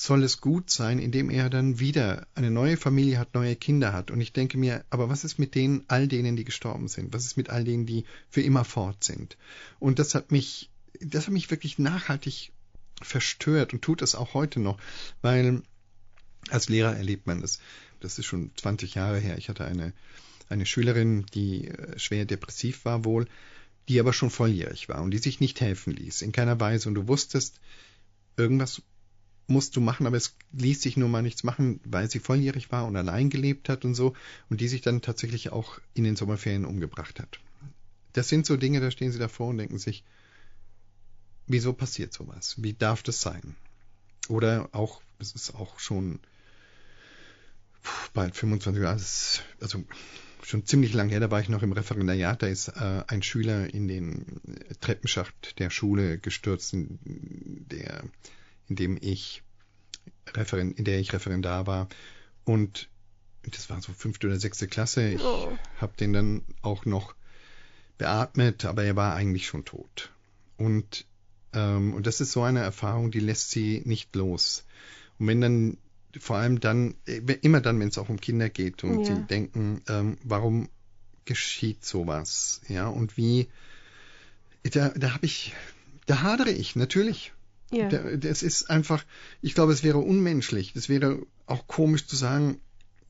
soll 0.00 0.22
es 0.22 0.40
gut 0.40 0.70
sein, 0.70 1.00
indem 1.00 1.28
er 1.28 1.50
dann 1.50 1.80
wieder 1.80 2.28
eine 2.36 2.52
neue 2.52 2.76
Familie 2.76 3.18
hat, 3.18 3.34
neue 3.34 3.56
Kinder 3.56 3.92
hat. 3.92 4.12
Und 4.12 4.20
ich 4.20 4.32
denke 4.32 4.56
mir, 4.56 4.84
aber 4.90 5.08
was 5.08 5.24
ist 5.24 5.40
mit 5.40 5.56
denen, 5.56 5.82
all 5.88 6.06
denen, 6.06 6.36
die 6.36 6.44
gestorben 6.44 6.86
sind? 6.86 7.12
Was 7.12 7.24
ist 7.24 7.36
mit 7.36 7.50
all 7.50 7.64
denen, 7.64 7.84
die 7.84 8.04
für 8.30 8.40
immer 8.40 8.64
fort 8.64 9.02
sind? 9.02 9.36
Und 9.80 9.98
das 9.98 10.14
hat 10.14 10.30
mich, 10.30 10.70
das 11.00 11.26
hat 11.26 11.32
mich 11.32 11.50
wirklich 11.50 11.80
nachhaltig 11.80 12.52
verstört 13.02 13.72
und 13.72 13.82
tut 13.82 14.00
es 14.00 14.14
auch 14.14 14.34
heute 14.34 14.60
noch, 14.60 14.78
weil 15.20 15.62
als 16.48 16.68
Lehrer 16.68 16.96
erlebt 16.96 17.26
man 17.26 17.40
das. 17.40 17.58
Das 17.98 18.20
ist 18.20 18.26
schon 18.26 18.52
20 18.54 18.94
Jahre 18.94 19.18
her. 19.18 19.36
Ich 19.36 19.48
hatte 19.48 19.64
eine, 19.64 19.92
eine 20.48 20.64
Schülerin, 20.64 21.26
die 21.34 21.66
äh, 21.66 21.98
schwer 21.98 22.24
depressiv 22.24 22.84
war 22.84 23.04
wohl, 23.04 23.26
die 23.88 23.98
aber 23.98 24.12
schon 24.12 24.30
volljährig 24.30 24.88
war 24.88 25.02
und 25.02 25.10
die 25.10 25.18
sich 25.18 25.40
nicht 25.40 25.60
helfen 25.60 25.92
ließ, 25.92 26.22
in 26.22 26.30
keiner 26.30 26.60
Weise. 26.60 26.88
Und 26.88 26.94
du 26.94 27.08
wusstest, 27.08 27.58
irgendwas 28.36 28.80
musst 29.48 29.74
du 29.74 29.80
machen, 29.80 30.06
aber 30.06 30.16
es 30.16 30.36
ließ 30.52 30.82
sich 30.82 30.96
nur 30.96 31.08
mal 31.08 31.22
nichts 31.22 31.42
machen, 31.42 31.80
weil 31.84 32.10
sie 32.10 32.20
volljährig 32.20 32.70
war 32.70 32.86
und 32.86 32.96
allein 32.96 33.30
gelebt 33.30 33.68
hat 33.68 33.84
und 33.84 33.94
so 33.94 34.14
und 34.50 34.60
die 34.60 34.68
sich 34.68 34.82
dann 34.82 35.02
tatsächlich 35.02 35.50
auch 35.50 35.80
in 35.94 36.04
den 36.04 36.16
Sommerferien 36.16 36.64
umgebracht 36.64 37.18
hat. 37.18 37.40
Das 38.12 38.28
sind 38.28 38.46
so 38.46 38.56
Dinge, 38.56 38.80
da 38.80 38.90
stehen 38.90 39.10
sie 39.10 39.18
davor 39.18 39.48
und 39.48 39.58
denken 39.58 39.78
sich, 39.78 40.04
wieso 41.46 41.72
passiert 41.72 42.12
sowas? 42.12 42.56
Wie 42.58 42.74
darf 42.74 43.02
das 43.02 43.20
sein? 43.20 43.56
Oder 44.28 44.68
auch, 44.72 45.00
es 45.18 45.32
ist 45.32 45.54
auch 45.54 45.78
schon 45.78 46.20
bald 48.12 48.36
25 48.36 48.82
Jahre, 48.82 49.00
also 49.60 49.84
schon 50.42 50.66
ziemlich 50.66 50.92
lang 50.92 51.08
her, 51.08 51.20
da 51.20 51.30
war 51.30 51.40
ich 51.40 51.48
noch 51.48 51.62
im 51.62 51.72
Referendariat, 51.72 52.42
da 52.42 52.46
ist 52.46 52.68
äh, 52.68 53.02
ein 53.06 53.22
Schüler 53.22 53.72
in 53.72 53.88
den 53.88 54.40
Treppenschacht 54.80 55.58
der 55.58 55.70
Schule 55.70 56.18
gestürzt, 56.18 56.74
der 56.74 58.04
in 58.68 58.76
dem 58.76 58.98
ich 59.00 59.42
Referent, 60.34 60.78
in 60.78 60.84
der 60.84 60.98
ich 60.98 61.12
Referendar 61.12 61.66
war. 61.66 61.88
Und 62.44 62.88
das 63.44 63.70
war 63.70 63.80
so 63.80 63.92
fünfte 63.92 64.26
oder 64.26 64.38
sechste 64.38 64.68
Klasse. 64.68 65.10
Ich 65.10 65.22
oh. 65.22 65.56
habe 65.78 65.96
den 65.98 66.12
dann 66.12 66.42
auch 66.62 66.84
noch 66.84 67.14
beatmet, 67.96 68.64
aber 68.64 68.84
er 68.84 68.96
war 68.96 69.14
eigentlich 69.14 69.46
schon 69.46 69.64
tot. 69.64 70.12
Und, 70.56 71.06
ähm, 71.52 71.94
und 71.94 72.06
das 72.06 72.20
ist 72.20 72.32
so 72.32 72.42
eine 72.42 72.60
Erfahrung, 72.60 73.10
die 73.10 73.20
lässt 73.20 73.50
sie 73.50 73.82
nicht 73.84 74.14
los. 74.14 74.64
Und 75.18 75.26
wenn 75.26 75.40
dann, 75.40 75.78
vor 76.18 76.36
allem 76.36 76.60
dann, 76.60 76.94
immer 77.42 77.60
dann, 77.60 77.80
wenn 77.80 77.88
es 77.88 77.98
auch 77.98 78.08
um 78.08 78.20
Kinder 78.20 78.48
geht 78.48 78.84
und 78.84 79.04
ja. 79.04 79.16
sie 79.16 79.22
denken, 79.22 79.82
ähm, 79.88 80.18
warum 80.22 80.68
geschieht 81.24 81.84
sowas? 81.84 82.60
Ja, 82.68 82.88
und 82.88 83.16
wie, 83.16 83.48
da, 84.62 84.88
da 84.90 85.14
habe 85.14 85.26
ich, 85.26 85.54
da 86.06 86.22
hadere 86.22 86.50
ich, 86.50 86.76
natürlich. 86.76 87.32
Ja. 87.70 87.88
Das 87.88 88.42
ist 88.42 88.70
einfach, 88.70 89.04
ich 89.42 89.54
glaube, 89.54 89.72
es 89.72 89.82
wäre 89.82 89.98
unmenschlich. 89.98 90.74
Es 90.74 90.88
wäre 90.88 91.26
auch 91.46 91.66
komisch 91.66 92.06
zu 92.06 92.16
sagen, 92.16 92.60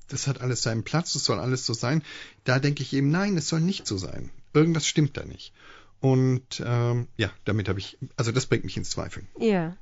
das 0.08 0.26
hat 0.26 0.40
alles 0.40 0.62
seinen 0.62 0.84
Platz, 0.84 1.12
das 1.12 1.24
soll 1.24 1.38
alles 1.38 1.66
so 1.66 1.74
sein. 1.74 2.02
Da 2.44 2.58
denke 2.58 2.82
ich 2.82 2.92
eben, 2.92 3.10
nein, 3.10 3.36
es 3.36 3.48
soll 3.48 3.60
nicht 3.60 3.86
so 3.86 3.98
sein. 3.98 4.30
Irgendwas 4.54 4.86
stimmt 4.86 5.16
da 5.16 5.24
nicht. 5.24 5.52
Und 6.00 6.62
ähm, 6.64 7.08
ja, 7.16 7.30
damit 7.44 7.68
habe 7.68 7.78
ich, 7.78 7.98
also 8.16 8.32
das 8.32 8.46
bringt 8.46 8.64
mich 8.64 8.76
ins 8.76 8.90
Zweifeln. 8.90 9.28
Ja. 9.38 9.76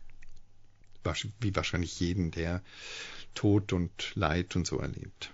Wie 1.41 1.55
wahrscheinlich 1.55 2.01
jeden, 2.01 2.33
der 2.33 2.63
Tod 3.35 3.73
und 3.73 4.13
Leid 4.17 4.57
und 4.57 4.67
so 4.67 4.79
erlebt. 4.79 5.31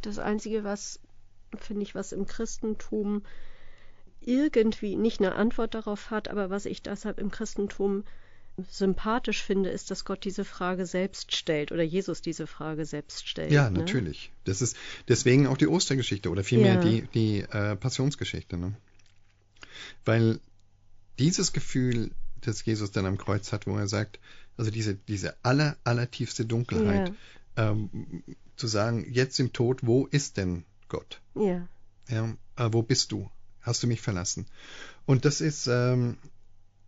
Das 0.00 0.18
Einzige, 0.18 0.64
was, 0.64 0.98
finde 1.56 1.82
ich, 1.82 1.94
was 1.94 2.10
im 2.10 2.26
Christentum 2.26 3.22
irgendwie 4.26 4.96
nicht 4.96 5.20
eine 5.20 5.34
Antwort 5.34 5.74
darauf 5.74 6.10
hat, 6.10 6.28
aber 6.28 6.50
was 6.50 6.66
ich 6.66 6.82
deshalb 6.82 7.18
im 7.18 7.30
Christentum 7.30 8.04
sympathisch 8.68 9.42
finde, 9.42 9.70
ist, 9.70 9.90
dass 9.90 10.04
Gott 10.04 10.24
diese 10.24 10.44
Frage 10.44 10.86
selbst 10.86 11.34
stellt 11.34 11.72
oder 11.72 11.82
Jesus 11.82 12.20
diese 12.20 12.46
Frage 12.46 12.84
selbst 12.84 13.26
stellt. 13.26 13.50
Ja, 13.50 13.70
ne? 13.70 13.78
natürlich. 13.78 14.30
Das 14.44 14.60
ist 14.60 14.76
deswegen 15.08 15.46
auch 15.46 15.56
die 15.56 15.68
Ostergeschichte 15.68 16.30
oder 16.30 16.44
vielmehr 16.44 16.74
ja. 16.74 16.80
die, 16.80 17.02
die 17.14 17.40
äh, 17.40 17.76
Passionsgeschichte. 17.76 18.58
Ne? 18.58 18.74
Weil 20.04 20.40
dieses 21.18 21.52
Gefühl, 21.52 22.10
das 22.42 22.64
Jesus 22.64 22.90
dann 22.90 23.06
am 23.06 23.18
Kreuz 23.18 23.52
hat, 23.52 23.66
wo 23.66 23.76
er 23.76 23.88
sagt, 23.88 24.18
also 24.56 24.70
diese, 24.70 24.94
diese 24.94 25.34
aller, 25.42 25.76
allertiefste 25.84 26.44
Dunkelheit, 26.44 27.12
ja. 27.56 27.70
ähm, 27.70 28.22
zu 28.56 28.66
sagen, 28.66 29.06
jetzt 29.10 29.40
im 29.40 29.52
Tod, 29.52 29.80
wo 29.82 30.06
ist 30.06 30.36
denn 30.36 30.64
Gott? 30.88 31.20
Ja. 31.34 31.66
ja 32.08 32.36
äh, 32.56 32.68
wo 32.70 32.82
bist 32.82 33.12
du? 33.12 33.30
Hast 33.62 33.82
du 33.82 33.86
mich 33.86 34.00
verlassen? 34.00 34.46
Und 35.06 35.24
das 35.24 35.40
ist, 35.40 35.66
ähm, 35.66 36.16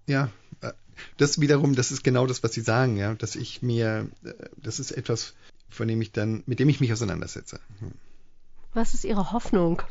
ja, 0.07 0.31
äh, 0.61 0.73
das 1.17 1.41
wiederum, 1.41 1.75
das 1.75 1.93
ist 1.93 2.05
genau 2.05 2.27
das, 2.27 2.43
was 2.43 2.53
Sie 2.53 2.61
sagen, 2.61 2.97
ja, 2.97 3.15
dass 3.15 3.37
ich 3.37 3.63
mir, 3.63 4.09
äh, 4.25 4.33
das 4.57 4.81
ist 4.81 4.91
etwas, 4.91 5.35
von 5.69 5.89
dem 5.89 6.01
ich 6.01 6.13
dann, 6.13 6.43
mit 6.47 6.59
dem 6.59 6.69
ich 6.69 6.81
mich 6.81 6.93
auseinandersetze. 6.93 7.61
Hm. 7.81 7.93
Was 8.75 8.95
ist 8.95 9.05
Ihre 9.05 9.33
Hoffnung? 9.33 9.83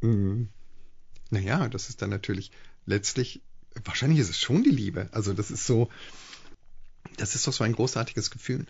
Mhm. 0.00 0.48
Naja, 1.30 1.68
das 1.68 1.88
ist 1.88 2.02
dann 2.02 2.10
natürlich 2.10 2.50
letztlich, 2.84 3.40
wahrscheinlich 3.84 4.20
ist 4.20 4.30
es 4.30 4.38
schon 4.38 4.62
die 4.62 4.70
Liebe. 4.70 5.08
Also 5.12 5.32
das 5.32 5.50
ist 5.50 5.66
so, 5.66 5.88
das 7.16 7.34
ist 7.34 7.46
doch 7.46 7.52
so 7.52 7.64
ein 7.64 7.72
großartiges 7.72 8.30
Gefühl. 8.30 8.66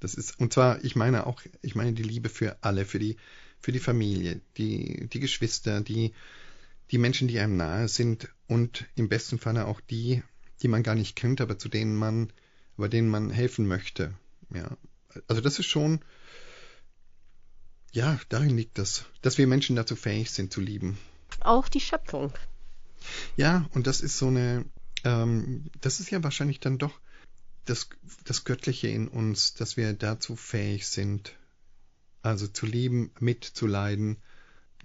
Das 0.00 0.14
ist, 0.14 0.38
und 0.38 0.52
zwar, 0.52 0.84
ich 0.84 0.94
meine 0.94 1.26
auch, 1.26 1.42
ich 1.62 1.74
meine 1.74 1.92
die 1.92 2.02
Liebe 2.02 2.28
für 2.28 2.56
alle, 2.60 2.84
für 2.84 2.98
die, 2.98 3.16
für 3.66 3.72
die 3.72 3.80
Familie, 3.80 4.40
die, 4.58 5.08
die 5.08 5.18
Geschwister, 5.18 5.80
die, 5.80 6.12
die 6.92 6.98
Menschen, 6.98 7.26
die 7.26 7.40
einem 7.40 7.56
nahe 7.56 7.88
sind 7.88 8.28
und 8.46 8.84
im 8.94 9.08
besten 9.08 9.40
Falle 9.40 9.66
auch 9.66 9.80
die, 9.80 10.22
die 10.62 10.68
man 10.68 10.84
gar 10.84 10.94
nicht 10.94 11.16
kennt, 11.16 11.40
aber 11.40 11.58
zu 11.58 11.68
denen 11.68 11.96
man, 11.96 12.32
aber 12.76 12.88
denen 12.88 13.08
man 13.08 13.28
helfen 13.28 13.66
möchte. 13.66 14.14
Ja. 14.54 14.76
Also 15.26 15.42
das 15.42 15.58
ist 15.58 15.66
schon, 15.66 15.98
ja, 17.90 18.20
darin 18.28 18.56
liegt 18.56 18.78
das, 18.78 19.04
dass 19.20 19.36
wir 19.36 19.48
Menschen 19.48 19.74
dazu 19.74 19.96
fähig 19.96 20.30
sind 20.30 20.52
zu 20.52 20.60
lieben. 20.60 20.96
Auch 21.40 21.68
die 21.68 21.80
Schöpfung. 21.80 22.32
Ja, 23.36 23.68
und 23.72 23.88
das 23.88 24.00
ist 24.00 24.16
so 24.16 24.28
eine, 24.28 24.64
ähm, 25.02 25.64
das 25.80 25.98
ist 25.98 26.12
ja 26.12 26.22
wahrscheinlich 26.22 26.60
dann 26.60 26.78
doch 26.78 27.00
das, 27.64 27.88
das 28.22 28.44
Göttliche 28.44 28.86
in 28.86 29.08
uns, 29.08 29.54
dass 29.54 29.76
wir 29.76 29.92
dazu 29.92 30.36
fähig 30.36 30.86
sind, 30.86 31.34
also 32.26 32.46
zu 32.46 32.66
lieben, 32.66 33.10
mitzuleiden, 33.20 34.16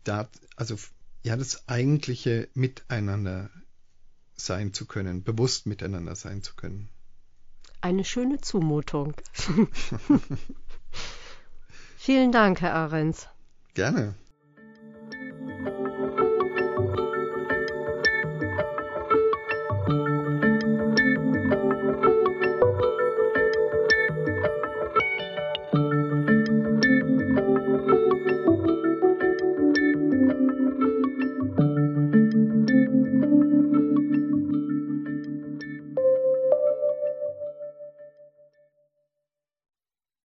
da, 0.04 0.30
also 0.56 0.75
ja, 1.23 1.36
das 1.36 1.67
eigentliche 1.67 2.47
Miteinander 2.54 3.49
sein 4.36 4.73
zu 4.73 4.86
können, 4.86 5.23
bewusst 5.23 5.65
miteinander 5.65 6.15
sein 6.15 6.41
zu 6.41 6.56
können. 6.56 6.89
Eine 7.82 8.04
schöne 8.06 8.41
Zumutung. 8.41 9.15
Vielen 11.97 12.32
Dank, 12.32 12.62
Herr 12.62 12.73
Ahrens. 12.73 13.27
Gerne. 13.73 14.15